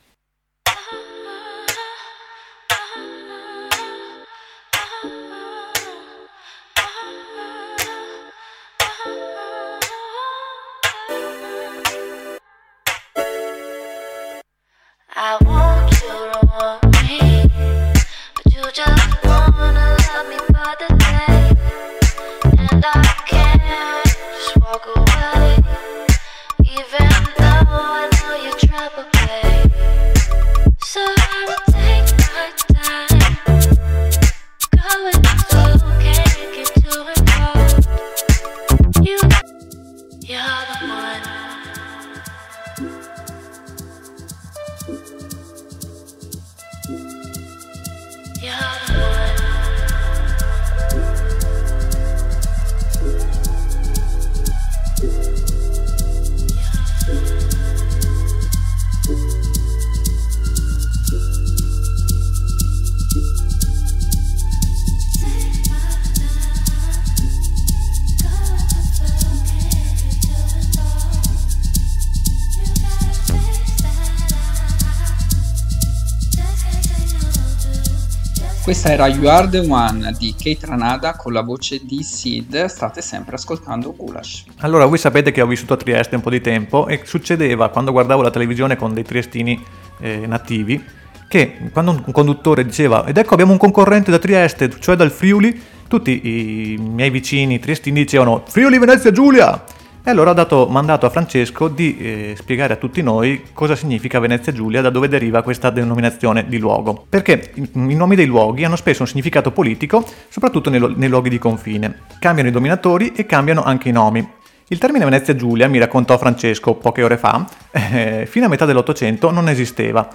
Questa 78.68 78.92
era 78.92 79.08
You 79.08 79.26
Are 79.28 79.48
The 79.48 79.60
One 79.66 80.14
di 80.18 80.34
Kate 80.36 80.66
Ranada 80.66 81.16
con 81.16 81.32
la 81.32 81.40
voce 81.40 81.80
di 81.82 82.02
Sid, 82.02 82.66
state 82.66 83.00
sempre 83.00 83.36
ascoltando 83.36 83.94
Gulash. 83.96 84.44
Allora, 84.58 84.84
voi 84.84 84.98
sapete 84.98 85.32
che 85.32 85.40
ho 85.40 85.46
vissuto 85.46 85.72
a 85.72 85.78
Trieste 85.78 86.16
un 86.16 86.20
po' 86.20 86.28
di 86.28 86.42
tempo 86.42 86.86
e 86.86 87.00
succedeva 87.04 87.70
quando 87.70 87.92
guardavo 87.92 88.20
la 88.20 88.28
televisione 88.28 88.76
con 88.76 88.92
dei 88.92 89.04
triestini 89.04 89.58
eh, 90.00 90.26
nativi 90.26 90.84
che 91.28 91.70
quando 91.72 91.92
un 91.92 92.12
conduttore 92.12 92.62
diceva 92.62 93.06
ed 93.06 93.16
ecco 93.16 93.32
abbiamo 93.32 93.52
un 93.52 93.58
concorrente 93.58 94.10
da 94.10 94.18
Trieste, 94.18 94.68
cioè 94.78 94.96
dal 94.96 95.12
Friuli, 95.12 95.58
tutti 95.88 96.20
i 96.28 96.76
miei 96.76 97.08
vicini 97.08 97.58
triestini 97.58 98.00
dicevano 98.00 98.42
Friuli 98.46 98.78
Venezia 98.78 99.10
Giulia! 99.10 99.64
E 100.08 100.10
allora 100.10 100.30
ho 100.30 100.32
dato 100.32 100.66
mandato 100.70 101.04
a 101.04 101.10
Francesco 101.10 101.68
di 101.68 101.98
eh, 101.98 102.34
spiegare 102.34 102.72
a 102.72 102.76
tutti 102.76 103.02
noi 103.02 103.42
cosa 103.52 103.76
significa 103.76 104.18
Venezia 104.18 104.52
Giulia, 104.52 104.80
da 104.80 104.88
dove 104.88 105.06
deriva 105.06 105.42
questa 105.42 105.68
denominazione 105.68 106.46
di 106.48 106.56
luogo. 106.56 107.04
Perché 107.06 107.50
i, 107.56 107.70
i 107.74 107.94
nomi 107.94 108.16
dei 108.16 108.24
luoghi 108.24 108.64
hanno 108.64 108.76
spesso 108.76 109.02
un 109.02 109.08
significato 109.08 109.50
politico, 109.50 110.02
soprattutto 110.30 110.70
nei, 110.70 110.94
nei 110.96 111.10
luoghi 111.10 111.28
di 111.28 111.36
confine. 111.36 112.04
Cambiano 112.20 112.48
i 112.48 112.52
dominatori 112.52 113.12
e 113.14 113.26
cambiano 113.26 113.62
anche 113.62 113.90
i 113.90 113.92
nomi. 113.92 114.26
Il 114.68 114.78
termine 114.78 115.04
Venezia 115.04 115.36
Giulia, 115.36 115.68
mi 115.68 115.78
raccontò 115.78 116.16
Francesco 116.16 116.72
poche 116.72 117.02
ore 117.02 117.18
fa, 117.18 117.44
eh, 117.70 118.24
fino 118.26 118.46
a 118.46 118.48
metà 118.48 118.64
dell'Ottocento 118.64 119.30
non 119.30 119.46
esisteva 119.50 120.08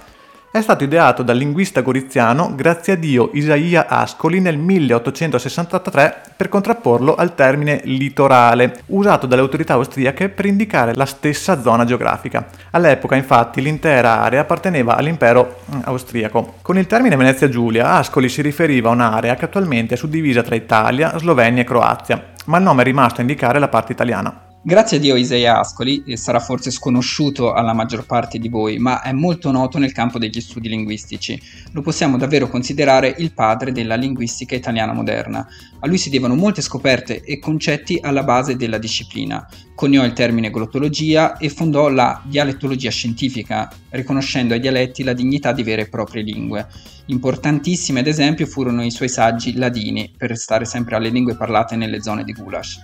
è 0.54 0.62
stato 0.62 0.84
ideato 0.84 1.24
dal 1.24 1.36
linguista 1.36 1.80
goriziano 1.80 2.54
grazie 2.54 2.92
a 2.92 2.96
Dio 2.96 3.30
Isaia 3.32 3.88
Ascoli 3.88 4.38
nel 4.38 4.56
1863 4.56 6.20
per 6.36 6.48
contrapporlo 6.48 7.16
al 7.16 7.34
termine 7.34 7.80
litorale, 7.82 8.82
usato 8.86 9.26
dalle 9.26 9.40
autorità 9.40 9.72
austriache 9.72 10.28
per 10.28 10.46
indicare 10.46 10.94
la 10.94 11.06
stessa 11.06 11.60
zona 11.60 11.84
geografica. 11.84 12.46
All'epoca, 12.70 13.16
infatti, 13.16 13.60
l'intera 13.62 14.20
area 14.20 14.42
apparteneva 14.42 14.94
all'impero 14.94 15.62
mm, 15.74 15.80
austriaco. 15.86 16.54
Con 16.62 16.78
il 16.78 16.86
termine 16.86 17.16
Venezia 17.16 17.48
Giulia, 17.48 17.94
Ascoli 17.94 18.28
si 18.28 18.40
riferiva 18.40 18.90
a 18.90 18.92
un'area 18.92 19.34
che 19.34 19.46
attualmente 19.46 19.94
è 19.94 19.96
suddivisa 19.96 20.44
tra 20.44 20.54
Italia, 20.54 21.18
Slovenia 21.18 21.62
e 21.62 21.66
Croazia, 21.66 22.26
ma 22.44 22.58
il 22.58 22.62
nome 22.62 22.82
è 22.82 22.84
rimasto 22.84 23.18
a 23.18 23.22
indicare 23.22 23.58
la 23.58 23.66
parte 23.66 23.90
italiana. 23.90 24.43
Grazie 24.66 24.96
a 24.96 25.00
Dio 25.00 25.16
Isaia 25.16 25.58
Ascoli 25.58 26.02
eh, 26.06 26.16
sarà 26.16 26.40
forse 26.40 26.70
sconosciuto 26.70 27.52
alla 27.52 27.74
maggior 27.74 28.06
parte 28.06 28.38
di 28.38 28.48
voi, 28.48 28.78
ma 28.78 29.02
è 29.02 29.12
molto 29.12 29.50
noto 29.50 29.76
nel 29.76 29.92
campo 29.92 30.18
degli 30.18 30.40
studi 30.40 30.70
linguistici. 30.70 31.38
Lo 31.72 31.82
possiamo 31.82 32.16
davvero 32.16 32.48
considerare 32.48 33.14
il 33.18 33.34
padre 33.34 33.72
della 33.72 33.94
linguistica 33.96 34.54
italiana 34.54 34.94
moderna. 34.94 35.46
A 35.80 35.86
lui 35.86 35.98
si 35.98 36.08
devono 36.08 36.34
molte 36.34 36.62
scoperte 36.62 37.20
e 37.20 37.38
concetti 37.38 37.98
alla 38.00 38.22
base 38.22 38.56
della 38.56 38.78
disciplina. 38.78 39.46
Coniò 39.74 40.02
il 40.02 40.14
termine 40.14 40.48
glottologia 40.48 41.36
e 41.36 41.50
fondò 41.50 41.90
la 41.90 42.22
dialettologia 42.24 42.90
scientifica, 42.90 43.70
riconoscendo 43.90 44.54
ai 44.54 44.60
dialetti 44.60 45.02
la 45.02 45.12
dignità 45.12 45.52
di 45.52 45.62
vere 45.62 45.82
e 45.82 45.88
proprie 45.90 46.22
lingue. 46.22 46.66
Importantissimi 47.08 47.98
ad 47.98 48.06
esempio 48.06 48.46
furono 48.46 48.82
i 48.82 48.90
suoi 48.90 49.10
saggi 49.10 49.56
ladini, 49.56 50.14
per 50.16 50.30
restare 50.30 50.64
sempre 50.64 50.96
alle 50.96 51.10
lingue 51.10 51.36
parlate 51.36 51.76
nelle 51.76 52.00
zone 52.00 52.24
di 52.24 52.32
Gulash. 52.32 52.78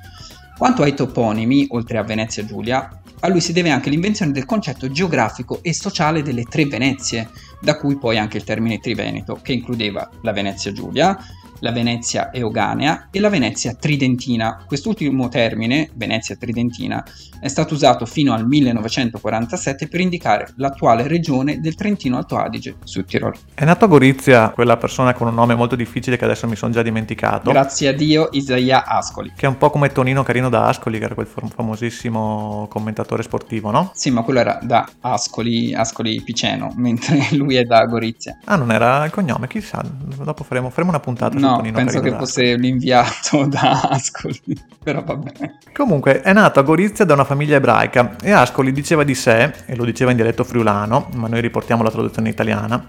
Quanto 0.61 0.83
ai 0.83 0.93
toponimi, 0.93 1.69
oltre 1.71 1.97
a 1.97 2.03
Venezia 2.03 2.45
Giulia, 2.45 3.01
a 3.21 3.29
lui 3.29 3.41
si 3.41 3.55
deve 3.55 3.71
anche 3.71 3.89
l'invenzione 3.89 4.31
del 4.31 4.45
concetto 4.45 4.91
geografico 4.91 5.61
e 5.63 5.73
sociale 5.73 6.21
delle 6.21 6.43
tre 6.43 6.67
Venezie, 6.67 7.31
da 7.63 7.79
cui 7.79 7.97
poi 7.97 8.19
anche 8.19 8.37
il 8.37 8.45
termine 8.45 8.79
Triveneto, 8.79 9.39
che 9.41 9.55
includeva 9.55 10.07
la 10.21 10.33
Venezia 10.35 10.71
Giulia, 10.71 11.17
la 11.61 11.73
Venezia 11.73 12.33
Euganea 12.33 13.09
e 13.11 13.21
la 13.21 13.29
Venezia 13.29 13.75
Tridentina. 13.75 14.65
Quest'ultimo 14.67 15.29
termine, 15.29 15.91
Venezia 15.95 16.37
Tridentina, 16.37 17.05
è 17.41 17.49
stato 17.49 17.75
usato 17.75 18.05
fino 18.05 18.35
al 18.35 18.47
1947 18.47 19.89
per 19.89 20.01
indicare 20.01 20.53
l'attuale 20.57 21.07
regione 21.09 21.61
del 21.61 21.75
Trentino 21.75 22.19
Alto 22.19 22.37
Adige, 22.37 22.77
sul 22.85 23.05
Tirolo. 23.05 23.37
È 23.55 23.65
nato 23.65 23.87
a 23.87 23.89
Gorizia 23.89 24.51
quella 24.51 24.77
persona 24.77 25.15
con 25.15 25.29
un 25.29 25.35
nome 25.35 25.55
molto 25.55 25.77
difficile 25.77 26.17
che 26.17 26.25
adesso 26.25 26.47
mi 26.47 26.57
sono 26.57 26.73
già 26.73 26.83
dimenticato. 26.83 27.51
Grazie 27.51 27.89
a 27.89 27.93
Dio, 27.93 28.29
Isaia 28.33 28.85
Ascoli. 28.85 29.33
Che 29.35 29.47
è 29.47 29.49
un 29.49 29.57
po' 29.57 29.71
come 29.71 29.91
Tonino 29.91 30.23
Carino 30.23 30.49
da 30.49 30.67
Ascoli, 30.67 30.99
che 30.99 31.05
era 31.05 31.15
quel 31.15 31.27
famosissimo 31.27 32.67
commentatore 32.69 33.23
sportivo, 33.23 33.71
no? 33.71 33.93
Sì, 33.95 34.11
ma 34.11 34.23
quello 34.23 34.41
era 34.41 34.59
da 34.63 34.89
Ascoli, 35.01 35.75
Ascoli 35.75 36.21
Piceno, 36.23 36.73
mentre 36.77 37.29
lui 37.33 37.57
è 37.57 37.65
da 37.65 37.85
Gorizia. 37.87 38.39
Ah, 38.45 38.57
non 38.57 38.71
era 38.71 39.05
il 39.05 39.11
cognome, 39.11 39.49
chissà. 39.49 39.83
Dopo 39.83 40.45
faremo, 40.45 40.71
faremo 40.71 40.91
una 40.91 41.01
puntata 41.01 41.39
no, 41.39 41.50
Tonino 41.57 41.77
penso 41.77 42.01
che 42.01 42.15
fosse 42.17 42.57
l'inviato 42.57 43.47
da 43.49 43.81
Ascoli, 43.91 44.41
però 44.83 45.03
va 45.03 45.17
bene. 45.17 45.59
Comunque 45.73 46.21
è 46.21 46.33
nato 46.33 46.61
a 46.61 46.63
Gorizia 46.63 47.05
da 47.05 47.15
una 47.15 47.25
famiglia 47.25 47.57
ebraica 47.57 48.17
e 48.23 48.31
Ascoli 48.31 48.73
diceva 48.73 49.05
di 49.05 49.15
sé, 49.15 49.53
e 49.67 49.77
lo 49.77 49.85
diceva 49.85 50.11
in 50.11 50.17
dialetto 50.17 50.45
friulano, 50.45 51.09
ma 51.15 51.29
noi 51.29 51.41
riportiamo 51.41 51.83
la 51.83 51.91
traduzione 51.91 52.29
italiana, 52.29 52.89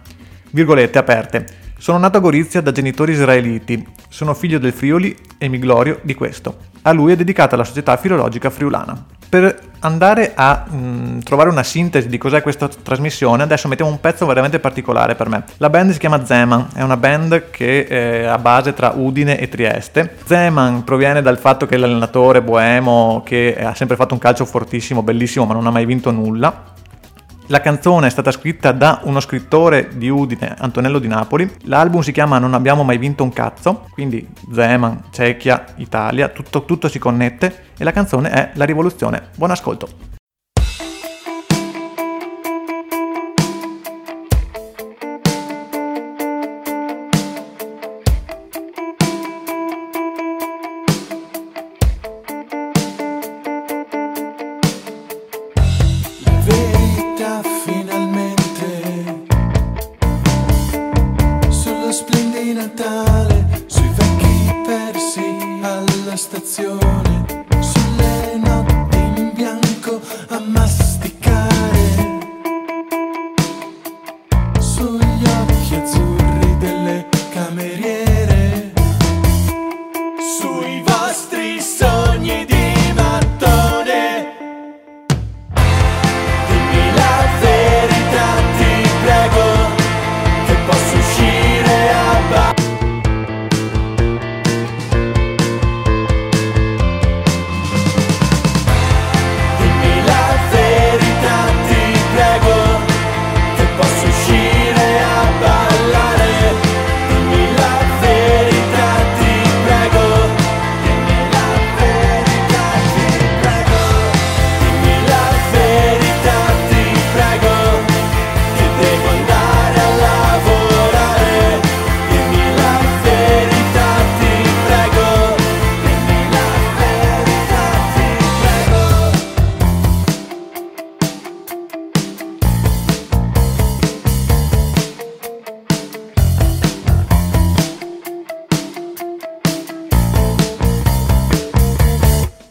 virgolette 0.52 0.98
aperte, 0.98 1.46
sono 1.82 1.98
nato 1.98 2.18
a 2.18 2.20
Gorizia 2.22 2.62
da 2.62 2.72
genitori 2.72 3.14
israeliti, 3.14 3.84
sono 4.08 4.36
figlio 4.36 4.60
del 4.60 4.72
Friuli 4.72 5.18
e 5.40 5.48
mi 5.48 5.58
glorio 5.58 5.98
di 6.04 6.14
questo. 6.14 6.58
A 6.84 6.92
lui 6.92 7.14
è 7.14 7.16
dedicata 7.16 7.56
la 7.56 7.64
società 7.64 7.98
filologica 7.98 8.52
friulana. 8.52 9.04
Per 9.28 9.60
andare 9.80 10.34
a 10.36 10.64
mh, 10.70 11.24
trovare 11.24 11.50
una 11.50 11.64
sintesi 11.64 12.08
di 12.08 12.20
cos'è 12.20 12.44
questa 12.44 12.68
trasmissione, 12.68 13.42
adesso 13.42 13.68
mettiamo 13.68 13.90
un 13.90 14.00
pezzo 14.00 14.28
veramente 14.28 14.60
particolare 14.60 15.16
per 15.16 15.28
me. 15.28 15.44
La 15.58 15.72
band 15.72 15.94
si 15.94 15.98
chiama 15.98 16.24
Zeman, 16.24 16.68
è 16.76 16.84
una 16.84 16.98
band 16.98 17.50
che 17.50 17.88
è 17.88 18.26
a 18.26 18.38
base 18.38 18.76
tra 18.76 18.94
Udine 18.96 19.40
e 19.40 19.50
Trieste. 19.50 20.18
Zeman 20.24 20.84
proviene 20.84 21.24
dal 21.24 21.40
fatto 21.40 21.66
che 21.66 21.78
l'allenatore 21.78 22.44
boemo, 22.44 23.24
che 23.26 23.58
ha 23.60 23.74
sempre 23.74 23.96
fatto 23.96 24.14
un 24.14 24.20
calcio 24.20 24.46
fortissimo, 24.46 25.02
bellissimo, 25.02 25.46
ma 25.46 25.56
non 25.56 25.66
ha 25.66 25.72
mai 25.72 25.88
vinto 25.88 26.12
nulla, 26.12 26.74
la 27.52 27.60
canzone 27.62 28.08
è 28.08 28.10
stata 28.10 28.32
scritta 28.32 28.72
da 28.72 29.02
uno 29.04 29.20
scrittore 29.20 29.90
di 29.94 30.10
Udine, 30.10 30.56
Antonello 30.58 31.00
di 31.00 31.08
Napoli. 31.08 31.50
L'album 31.64 32.02
si 32.02 32.14
chiama 32.14 32.40
Non 32.40 32.54
abbiamo 32.54 32.84
mai 32.84 32.98
vinto 32.98 33.24
un 33.24 33.34
cazzo, 33.34 33.88
quindi 33.92 34.28
Zeman, 34.52 35.04
Cecchia, 35.12 35.66
Italia, 35.76 36.30
tutto, 36.30 36.64
tutto 36.64 36.88
si 36.88 36.98
connette 36.98 37.66
e 37.78 37.84
la 37.84 37.92
canzone 37.92 38.30
è 38.30 38.52
La 38.54 38.66
rivoluzione. 38.66 39.30
Buon 39.36 39.52
ascolto. 39.52 40.21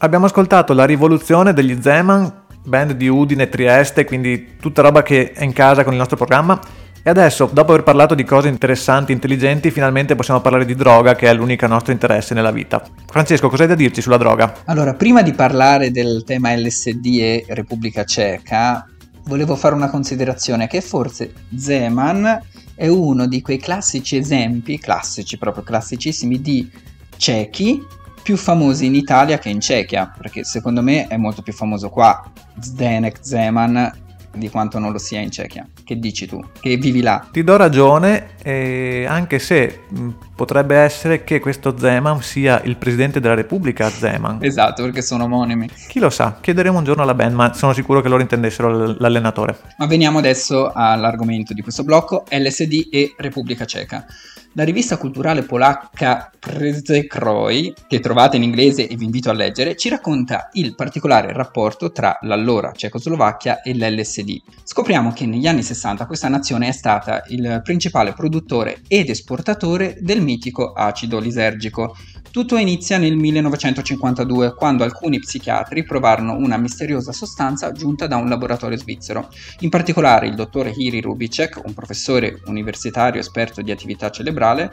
Abbiamo 0.02 0.24
ascoltato 0.24 0.72
La 0.72 0.86
rivoluzione 0.86 1.52
degli 1.52 1.76
Zeman, 1.78 2.44
band 2.64 2.92
di 2.92 3.06
Udine 3.06 3.50
Trieste, 3.50 4.06
quindi 4.06 4.56
tutta 4.58 4.80
roba 4.80 5.02
che 5.02 5.32
è 5.32 5.44
in 5.44 5.52
casa 5.52 5.84
con 5.84 5.92
il 5.92 5.98
nostro 5.98 6.16
programma. 6.16 6.58
E 7.02 7.10
adesso, 7.10 7.50
dopo 7.52 7.72
aver 7.72 7.84
parlato 7.84 8.14
di 8.14 8.24
cose 8.24 8.48
interessanti, 8.48 9.12
intelligenti, 9.12 9.70
finalmente 9.70 10.14
possiamo 10.14 10.40
parlare 10.40 10.64
di 10.64 10.74
droga, 10.74 11.14
che 11.14 11.28
è 11.28 11.34
l'unica 11.34 11.66
nostro 11.66 11.92
interesse 11.92 12.32
nella 12.32 12.50
vita. 12.50 12.82
Francesco, 13.08 13.50
cosa 13.50 13.64
hai 13.64 13.68
da 13.68 13.74
dirci 13.74 14.00
sulla 14.00 14.16
droga? 14.16 14.62
Allora, 14.64 14.94
prima 14.94 15.20
di 15.20 15.34
parlare 15.34 15.90
del 15.90 16.24
tema 16.24 16.56
LSD 16.56 17.04
e 17.20 17.44
Repubblica 17.48 18.02
Ceca, 18.04 18.86
volevo 19.24 19.54
fare 19.54 19.74
una 19.74 19.90
considerazione 19.90 20.66
che 20.66 20.80
forse 20.80 21.30
Zeman 21.54 22.40
è 22.74 22.88
uno 22.88 23.26
di 23.26 23.42
quei 23.42 23.58
classici 23.58 24.16
esempi, 24.16 24.78
classici, 24.78 25.36
proprio 25.36 25.62
classicissimi, 25.62 26.40
di 26.40 26.70
cechi 27.18 27.98
più 28.22 28.36
famosi 28.36 28.86
in 28.86 28.94
Italia 28.94 29.38
che 29.38 29.48
in 29.48 29.60
Cechia, 29.60 30.12
perché 30.16 30.44
secondo 30.44 30.82
me 30.82 31.06
è 31.06 31.16
molto 31.16 31.42
più 31.42 31.52
famoso 31.52 31.88
qua 31.88 32.22
Zdenek 32.60 33.18
Zeman 33.20 34.08
di 34.32 34.48
quanto 34.48 34.78
non 34.78 34.92
lo 34.92 34.98
sia 34.98 35.20
in 35.20 35.30
Cechia. 35.30 35.66
Che 35.82 35.98
dici 35.98 36.26
tu? 36.26 36.40
Che 36.60 36.76
vivi 36.76 37.00
là? 37.00 37.26
Ti 37.30 37.42
do 37.42 37.56
ragione, 37.56 38.30
eh, 38.42 39.04
anche 39.08 39.38
se 39.40 39.80
mh, 39.88 40.08
potrebbe 40.36 40.76
essere 40.76 41.24
che 41.24 41.40
questo 41.40 41.76
Zeman 41.76 42.22
sia 42.22 42.60
il 42.62 42.76
presidente 42.76 43.18
della 43.20 43.34
Repubblica 43.34 43.88
Zeman. 43.88 44.38
Esatto, 44.50 44.82
perché 44.84 45.02
sono 45.02 45.24
omonimi. 45.24 45.68
Chi 45.88 45.98
lo 45.98 46.10
sa, 46.10 46.38
chiederemo 46.40 46.78
un 46.78 46.84
giorno 46.84 47.02
alla 47.02 47.14
band, 47.14 47.34
ma 47.34 47.52
sono 47.54 47.72
sicuro 47.72 48.00
che 48.00 48.08
loro 48.08 48.22
intendessero 48.22 48.70
l- 48.70 48.96
l'allenatore. 49.00 49.56
Ma 49.78 49.86
veniamo 49.86 50.18
adesso 50.18 50.70
all'argomento 50.72 51.52
di 51.52 51.62
questo 51.62 51.82
blocco, 51.82 52.24
LSD 52.30 52.88
e 52.90 53.14
Repubblica 53.16 53.64
Ceca. 53.64 54.06
La 54.54 54.64
rivista 54.64 54.96
culturale 54.96 55.44
polacca 55.44 56.28
Przekroj, 56.36 57.86
che 57.86 58.00
trovate 58.00 58.36
in 58.36 58.42
inglese 58.42 58.88
e 58.88 58.96
vi 58.96 59.04
invito 59.04 59.30
a 59.30 59.32
leggere, 59.32 59.76
ci 59.76 59.88
racconta 59.88 60.48
il 60.54 60.74
particolare 60.74 61.32
rapporto 61.32 61.92
tra 61.92 62.18
l'allora 62.22 62.72
Cecoslovacchia 62.72 63.62
e 63.62 63.72
l'LSD. 63.76 64.40
Scopriamo 64.64 65.12
che 65.12 65.24
negli 65.24 65.46
anni 65.46 65.62
60 65.62 66.04
questa 66.04 66.26
nazione 66.26 66.66
è 66.66 66.72
stata 66.72 67.22
il 67.28 67.60
principale 67.62 68.12
produttore 68.12 68.82
ed 68.88 69.08
esportatore 69.08 69.98
del 70.00 70.20
mitico 70.20 70.72
acido 70.72 71.20
lisergico. 71.20 71.96
Tutto 72.30 72.56
inizia 72.56 72.96
nel 72.96 73.16
1952, 73.16 74.54
quando 74.54 74.84
alcuni 74.84 75.18
psichiatri 75.18 75.82
provarono 75.82 76.36
una 76.36 76.56
misteriosa 76.58 77.10
sostanza 77.10 77.72
giunta 77.72 78.06
da 78.06 78.14
un 78.14 78.28
laboratorio 78.28 78.78
svizzero. 78.78 79.30
In 79.60 79.68
particolare 79.68 80.28
il 80.28 80.36
dottore 80.36 80.72
Hiri 80.72 81.00
Rubicek, 81.00 81.60
un 81.64 81.74
professore 81.74 82.40
universitario 82.46 83.20
esperto 83.20 83.62
di 83.62 83.72
attività 83.72 84.10
cerebrale, 84.10 84.70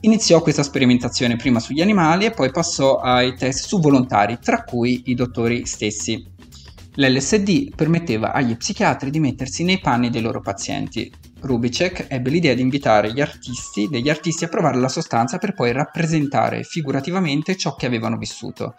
iniziò 0.00 0.42
questa 0.42 0.62
sperimentazione 0.62 1.36
prima 1.36 1.60
sugli 1.60 1.80
animali 1.80 2.26
e 2.26 2.32
poi 2.32 2.50
passò 2.50 2.98
ai 2.98 3.36
test 3.36 3.68
su 3.68 3.80
volontari, 3.80 4.38
tra 4.38 4.62
cui 4.62 5.04
i 5.06 5.14
dottori 5.14 5.64
stessi. 5.64 6.22
L'LSD 6.96 7.74
permetteva 7.74 8.34
agli 8.34 8.54
psichiatri 8.54 9.08
di 9.08 9.18
mettersi 9.18 9.64
nei 9.64 9.80
panni 9.80 10.10
dei 10.10 10.20
loro 10.20 10.42
pazienti. 10.42 11.10
Rubicek 11.42 12.06
ebbe 12.08 12.30
l'idea 12.30 12.54
di 12.54 12.60
invitare 12.60 13.12
gli 13.12 13.20
artisti, 13.20 13.88
degli 13.88 14.08
artisti 14.08 14.44
a 14.44 14.48
provare 14.48 14.78
la 14.78 14.88
sostanza 14.88 15.38
per 15.38 15.54
poi 15.54 15.72
rappresentare 15.72 16.62
figurativamente 16.62 17.56
ciò 17.56 17.74
che 17.74 17.86
avevano 17.86 18.16
vissuto. 18.16 18.76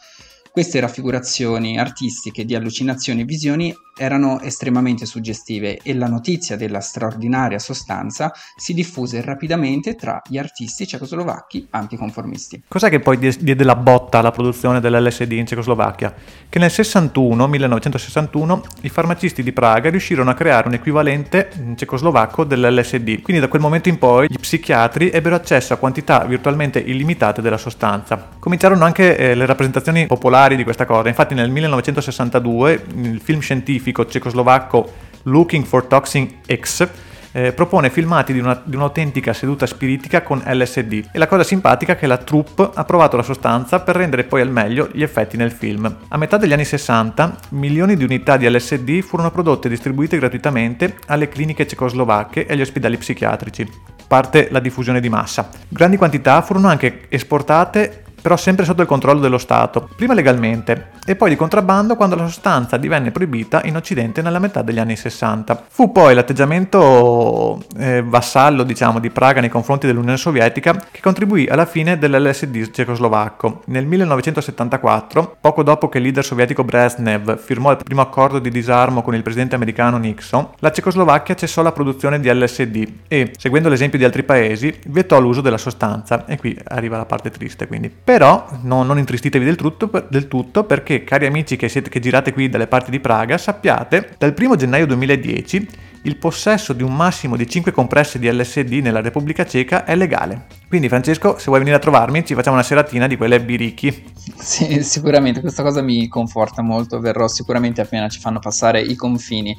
Queste 0.53 0.79
raffigurazioni 0.79 1.79
artistiche 1.79 2.45
di 2.45 2.53
allucinazioni 2.53 3.21
e 3.21 3.25
visioni 3.25 3.75
erano 3.97 4.39
estremamente 4.41 5.05
suggestive 5.07 5.79
e 5.81 5.95
la 5.95 6.07
notizia 6.07 6.55
della 6.55 6.79
straordinaria 6.79 7.57
sostanza 7.57 8.31
si 8.55 8.75
diffuse 8.75 9.21
rapidamente 9.21 9.95
tra 9.95 10.21
gli 10.27 10.37
artisti 10.37 10.85
cecoslovacchi 10.85 11.67
anticonformisti. 11.71 12.63
Cos'è 12.67 12.89
che 12.89 12.99
poi 12.99 13.17
diede 13.17 13.63
la 13.63 13.75
botta 13.75 14.19
alla 14.19 14.29
produzione 14.29 14.79
dell'LSD 14.79 15.31
in 15.31 15.47
Cecoslovacchia? 15.47 16.13
Che 16.47 16.59
nel 16.59 16.69
61, 16.69 17.47
1961 17.47 18.63
i 18.81 18.89
farmacisti 18.89 19.41
di 19.41 19.53
Praga 19.53 19.89
riuscirono 19.89 20.29
a 20.29 20.35
creare 20.35 20.67
un 20.67 20.75
equivalente 20.75 21.49
cecoslovacco 21.75 22.43
dell'LSD. 22.43 23.21
Quindi 23.21 23.41
da 23.41 23.47
quel 23.47 23.61
momento 23.61 23.89
in 23.89 23.97
poi 23.97 24.27
gli 24.29 24.39
psichiatri 24.39 25.09
ebbero 25.09 25.33
accesso 25.33 25.73
a 25.73 25.77
quantità 25.77 26.23
virtualmente 26.25 26.77
illimitate 26.77 27.41
della 27.41 27.57
sostanza. 27.57 28.29
Cominciarono 28.37 28.85
anche 28.85 29.17
eh, 29.17 29.33
le 29.33 29.47
rappresentazioni 29.47 30.05
popolari 30.05 30.42
di 30.49 30.63
questa 30.63 30.85
cosa. 30.85 31.07
Infatti 31.07 31.33
nel 31.33 31.49
1962 31.49 32.85
il 32.95 33.21
film 33.21 33.39
scientifico 33.39 34.05
cecoslovacco 34.05 34.91
Looking 35.23 35.65
for 35.65 35.85
Toxin 35.85 36.39
X 36.53 36.87
eh, 37.33 37.51
propone 37.51 37.89
filmati 37.89 38.31
di, 38.31 38.39
una, 38.39 38.61
di, 38.63 38.75
un'autentica 38.75 39.33
seduta 39.33 39.65
spiritica 39.65 40.21
con 40.21 40.43
LSD 40.45 41.09
e 41.11 41.17
la 41.17 41.27
cosa 41.27 41.43
simpatica 41.43 41.93
è 41.93 41.97
che 41.97 42.07
la 42.07 42.17
troupe 42.17 42.69
ha 42.73 42.83
provato 42.85 43.17
la 43.17 43.23
sostanza 43.23 43.79
per 43.79 43.95
rendere 43.95 44.23
poi 44.23 44.41
al 44.41 44.51
meglio 44.51 44.89
gli 44.93 45.01
effetti 45.01 45.35
nel 45.35 45.51
film. 45.51 45.97
A 46.07 46.17
metà 46.17 46.37
degli 46.37 46.53
anni 46.53 46.65
60 46.65 47.37
milioni 47.49 47.95
di 47.95 48.03
unità 48.03 48.37
di 48.37 48.47
LSD 48.47 49.01
furono 49.01 49.31
prodotte 49.31 49.67
e 49.67 49.71
distribuite 49.71 50.17
gratuitamente 50.17 50.95
alle 51.07 51.27
cliniche 51.27 51.67
cecoslovacche 51.67 52.45
e 52.45 52.53
agli 52.53 52.61
ospedali 52.61 52.97
psichiatrici 52.97 53.67
parte 54.13 54.49
la 54.51 54.59
diffusione 54.59 54.99
di 54.99 55.09
massa. 55.09 55.49
Grandi 55.67 55.97
quantità 55.97 56.43
furono 56.43 56.67
anche 56.67 57.07
esportate 57.09 58.03
però 58.23 58.37
sempre 58.37 58.63
sotto 58.63 58.81
il 58.81 58.87
controllo 58.87 59.19
dello 59.19 59.37
Stato, 59.37 59.89
prima 59.97 60.13
legalmente 60.13 60.91
e 61.05 61.17
poi 61.17 61.29
di 61.29 61.35
contrabbando 61.35 61.97
quando 61.97 62.15
la 62.15 62.25
sostanza 62.27 62.77
divenne 62.77 63.11
proibita 63.11 63.61
in 63.65 63.75
Occidente 63.75 64.21
nella 64.21 64.39
metà 64.39 64.61
degli 64.61 64.79
anni 64.79 64.95
60. 64.95 65.65
Fu 65.67 65.91
poi 65.91 66.15
l'atteggiamento 66.15 67.61
eh, 67.77 68.01
vassallo, 68.01 68.63
diciamo, 68.63 68.99
di 68.99 69.09
Praga 69.09 69.41
nei 69.41 69.49
confronti 69.49 69.85
dell'Unione 69.85 70.17
Sovietica 70.17 70.81
che 70.89 71.01
contribuì 71.01 71.47
alla 71.47 71.65
fine 71.65 71.97
dell'LSD 71.97 72.71
cecoslovacco. 72.71 73.63
Nel 73.65 73.85
1974, 73.85 75.37
poco 75.41 75.63
dopo 75.63 75.89
che 75.89 75.97
il 75.97 76.05
leader 76.05 76.23
sovietico 76.23 76.63
Brezhnev 76.63 77.37
firmò 77.37 77.71
il 77.71 77.77
primo 77.83 78.01
accordo 78.01 78.39
di 78.39 78.49
disarmo 78.49 79.01
con 79.01 79.15
il 79.15 79.23
presidente 79.23 79.55
americano 79.55 79.97
Nixon, 79.97 80.47
la 80.59 80.71
Cecoslovacchia 80.71 81.35
cessò 81.35 81.61
la 81.61 81.73
produzione 81.73 82.21
di 82.21 82.33
LSD 82.33 82.87
e, 83.09 83.33
seguendo 83.37 83.67
l'esempio 83.67 83.99
di 83.99 84.05
altri 84.05 84.23
paesi, 84.23 84.73
vietò 84.87 85.19
l'uso 85.19 85.41
della 85.41 85.57
sostanza. 85.57 86.25
E 86.25 86.37
qui 86.37 86.57
arriva 86.65 86.95
la 86.95 87.05
parte 87.05 87.29
triste, 87.29 87.67
quindi. 87.67 87.91
Però 88.13 88.47
no, 88.61 88.83
non 88.83 88.99
intristitevi 88.99 89.43
del 89.43 89.55
tutto, 89.55 89.89
del 90.07 90.27
tutto, 90.27 90.65
perché, 90.65 91.03
cari 91.03 91.25
amici 91.25 91.55
che, 91.55 91.67
siete, 91.67 91.89
che 91.89 91.99
girate 91.99 92.31
qui 92.31 92.47
dalle 92.47 92.67
parti 92.67 92.91
di 92.91 92.99
Praga, 92.99 93.39
sappiate, 93.39 94.13
dal 94.19 94.35
1 94.37 94.55
gennaio 94.55 94.85
2010 94.85 95.67
il 96.03 96.17
possesso 96.17 96.73
di 96.73 96.83
un 96.83 96.95
massimo 96.95 97.35
di 97.35 97.49
5 97.49 97.71
compresse 97.71 98.19
di 98.19 98.31
LSD 98.31 98.73
nella 98.83 99.01
Repubblica 99.01 99.47
Ceca 99.47 99.83
è 99.83 99.95
legale. 99.95 100.45
Quindi 100.67 100.89
Francesco, 100.89 101.39
se 101.39 101.45
vuoi 101.45 101.57
venire 101.57 101.77
a 101.77 101.79
trovarmi, 101.79 102.23
ci 102.23 102.35
facciamo 102.35 102.55
una 102.55 102.63
seratina 102.63 103.07
di 103.07 103.17
quelle 103.17 103.41
birichi. 103.41 104.13
Sì, 104.37 104.83
sicuramente, 104.83 105.41
questa 105.41 105.63
cosa 105.63 105.81
mi 105.81 106.07
conforta 106.07 106.61
molto, 106.61 106.99
verrò 106.99 107.27
sicuramente 107.27 107.81
appena 107.81 108.09
ci 108.09 108.19
fanno 108.19 108.37
passare 108.37 108.79
i 108.79 108.93
confini. 108.93 109.57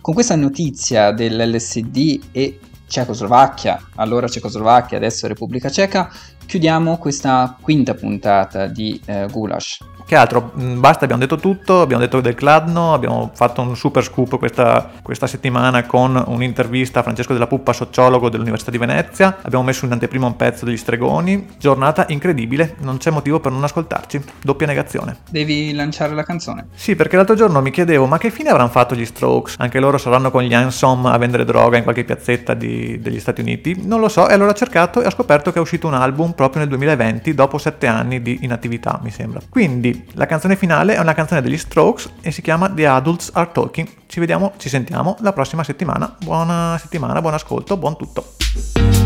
Con 0.00 0.14
questa 0.14 0.36
notizia 0.36 1.10
dell'LSD 1.10 2.20
e 2.30 2.60
Cecoslovacchia, 2.86 3.88
allora 3.96 4.28
Cecoslovacchia, 4.28 4.96
adesso 4.96 5.26
Repubblica 5.26 5.68
Ceca, 5.68 6.08
chiudiamo 6.46 6.96
questa 6.98 7.56
quinta 7.60 7.94
puntata 7.94 8.66
di 8.66 9.00
eh, 9.04 9.26
Gulash. 9.30 9.78
Che 10.06 10.14
altro? 10.14 10.52
Mm, 10.56 10.78
basta, 10.78 11.02
abbiamo 11.02 11.20
detto 11.20 11.34
tutto, 11.34 11.80
abbiamo 11.80 12.00
detto 12.00 12.20
del 12.20 12.36
Cladno, 12.36 12.94
abbiamo 12.94 13.32
fatto 13.34 13.60
un 13.60 13.74
super 13.74 14.04
scoop 14.04 14.38
questa, 14.38 14.88
questa, 15.02 15.26
settimana 15.26 15.84
con 15.84 16.22
un'intervista 16.28 17.00
a 17.00 17.02
Francesco 17.02 17.32
della 17.32 17.48
Puppa, 17.48 17.72
sociologo 17.72 18.28
dell'Università 18.28 18.70
di 18.70 18.78
Venezia, 18.78 19.38
abbiamo 19.42 19.64
messo 19.64 19.84
in 19.84 19.90
anteprima 19.90 20.26
un 20.26 20.36
pezzo 20.36 20.64
degli 20.64 20.76
stregoni, 20.76 21.48
giornata 21.58 22.04
incredibile, 22.10 22.76
non 22.82 22.98
c'è 22.98 23.10
motivo 23.10 23.40
per 23.40 23.50
non 23.50 23.64
ascoltarci, 23.64 24.22
doppia 24.42 24.68
negazione. 24.68 25.16
Devi 25.28 25.72
lanciare 25.72 26.14
la 26.14 26.22
canzone? 26.22 26.68
Sì, 26.76 26.94
perché 26.94 27.16
l'altro 27.16 27.34
giorno 27.34 27.60
mi 27.60 27.72
chiedevo, 27.72 28.06
ma 28.06 28.18
che 28.18 28.30
fine 28.30 28.50
avranno 28.50 28.70
fatto 28.70 28.94
gli 28.94 29.04
Strokes? 29.04 29.56
Anche 29.58 29.80
loro 29.80 29.98
saranno 29.98 30.30
con 30.30 30.44
gli 30.44 30.54
Ansom 30.54 31.06
a 31.06 31.18
vendere 31.18 31.44
droga 31.44 31.78
in 31.78 31.82
qualche 31.82 32.04
piazzetta 32.04 32.54
di, 32.54 33.00
degli 33.00 33.18
Stati 33.18 33.40
Uniti? 33.40 33.82
Non 33.84 33.98
lo 33.98 34.08
so, 34.08 34.28
e 34.28 34.34
allora 34.34 34.52
ho 34.52 34.54
cercato 34.54 35.02
e 35.02 35.06
ho 35.06 35.10
scoperto 35.10 35.50
che 35.50 35.58
è 35.58 35.60
uscito 35.60 35.88
un 35.88 35.94
album 35.94 36.34
proprio 36.36 36.60
nel 36.60 36.68
2020, 36.68 37.34
dopo 37.34 37.58
sette 37.58 37.88
anni 37.88 38.22
di 38.22 38.38
inattività, 38.42 39.00
mi 39.02 39.10
sembra. 39.10 39.40
Quindi, 39.48 40.06
la 40.12 40.26
canzone 40.26 40.54
finale 40.54 40.94
è 40.94 41.00
una 41.00 41.14
canzone 41.14 41.42
degli 41.42 41.58
Strokes 41.58 42.10
e 42.20 42.30
si 42.30 42.42
chiama 42.42 42.70
The 42.70 42.86
Adults 42.86 43.30
Are 43.34 43.50
Talking. 43.50 43.88
Ci 44.06 44.20
vediamo, 44.20 44.52
ci 44.58 44.68
sentiamo 44.68 45.16
la 45.20 45.32
prossima 45.32 45.64
settimana. 45.64 46.14
Buona 46.22 46.78
settimana, 46.78 47.20
buon 47.20 47.34
ascolto, 47.34 47.76
buon 47.76 47.96
tutto. 47.96 49.05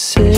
say 0.00 0.29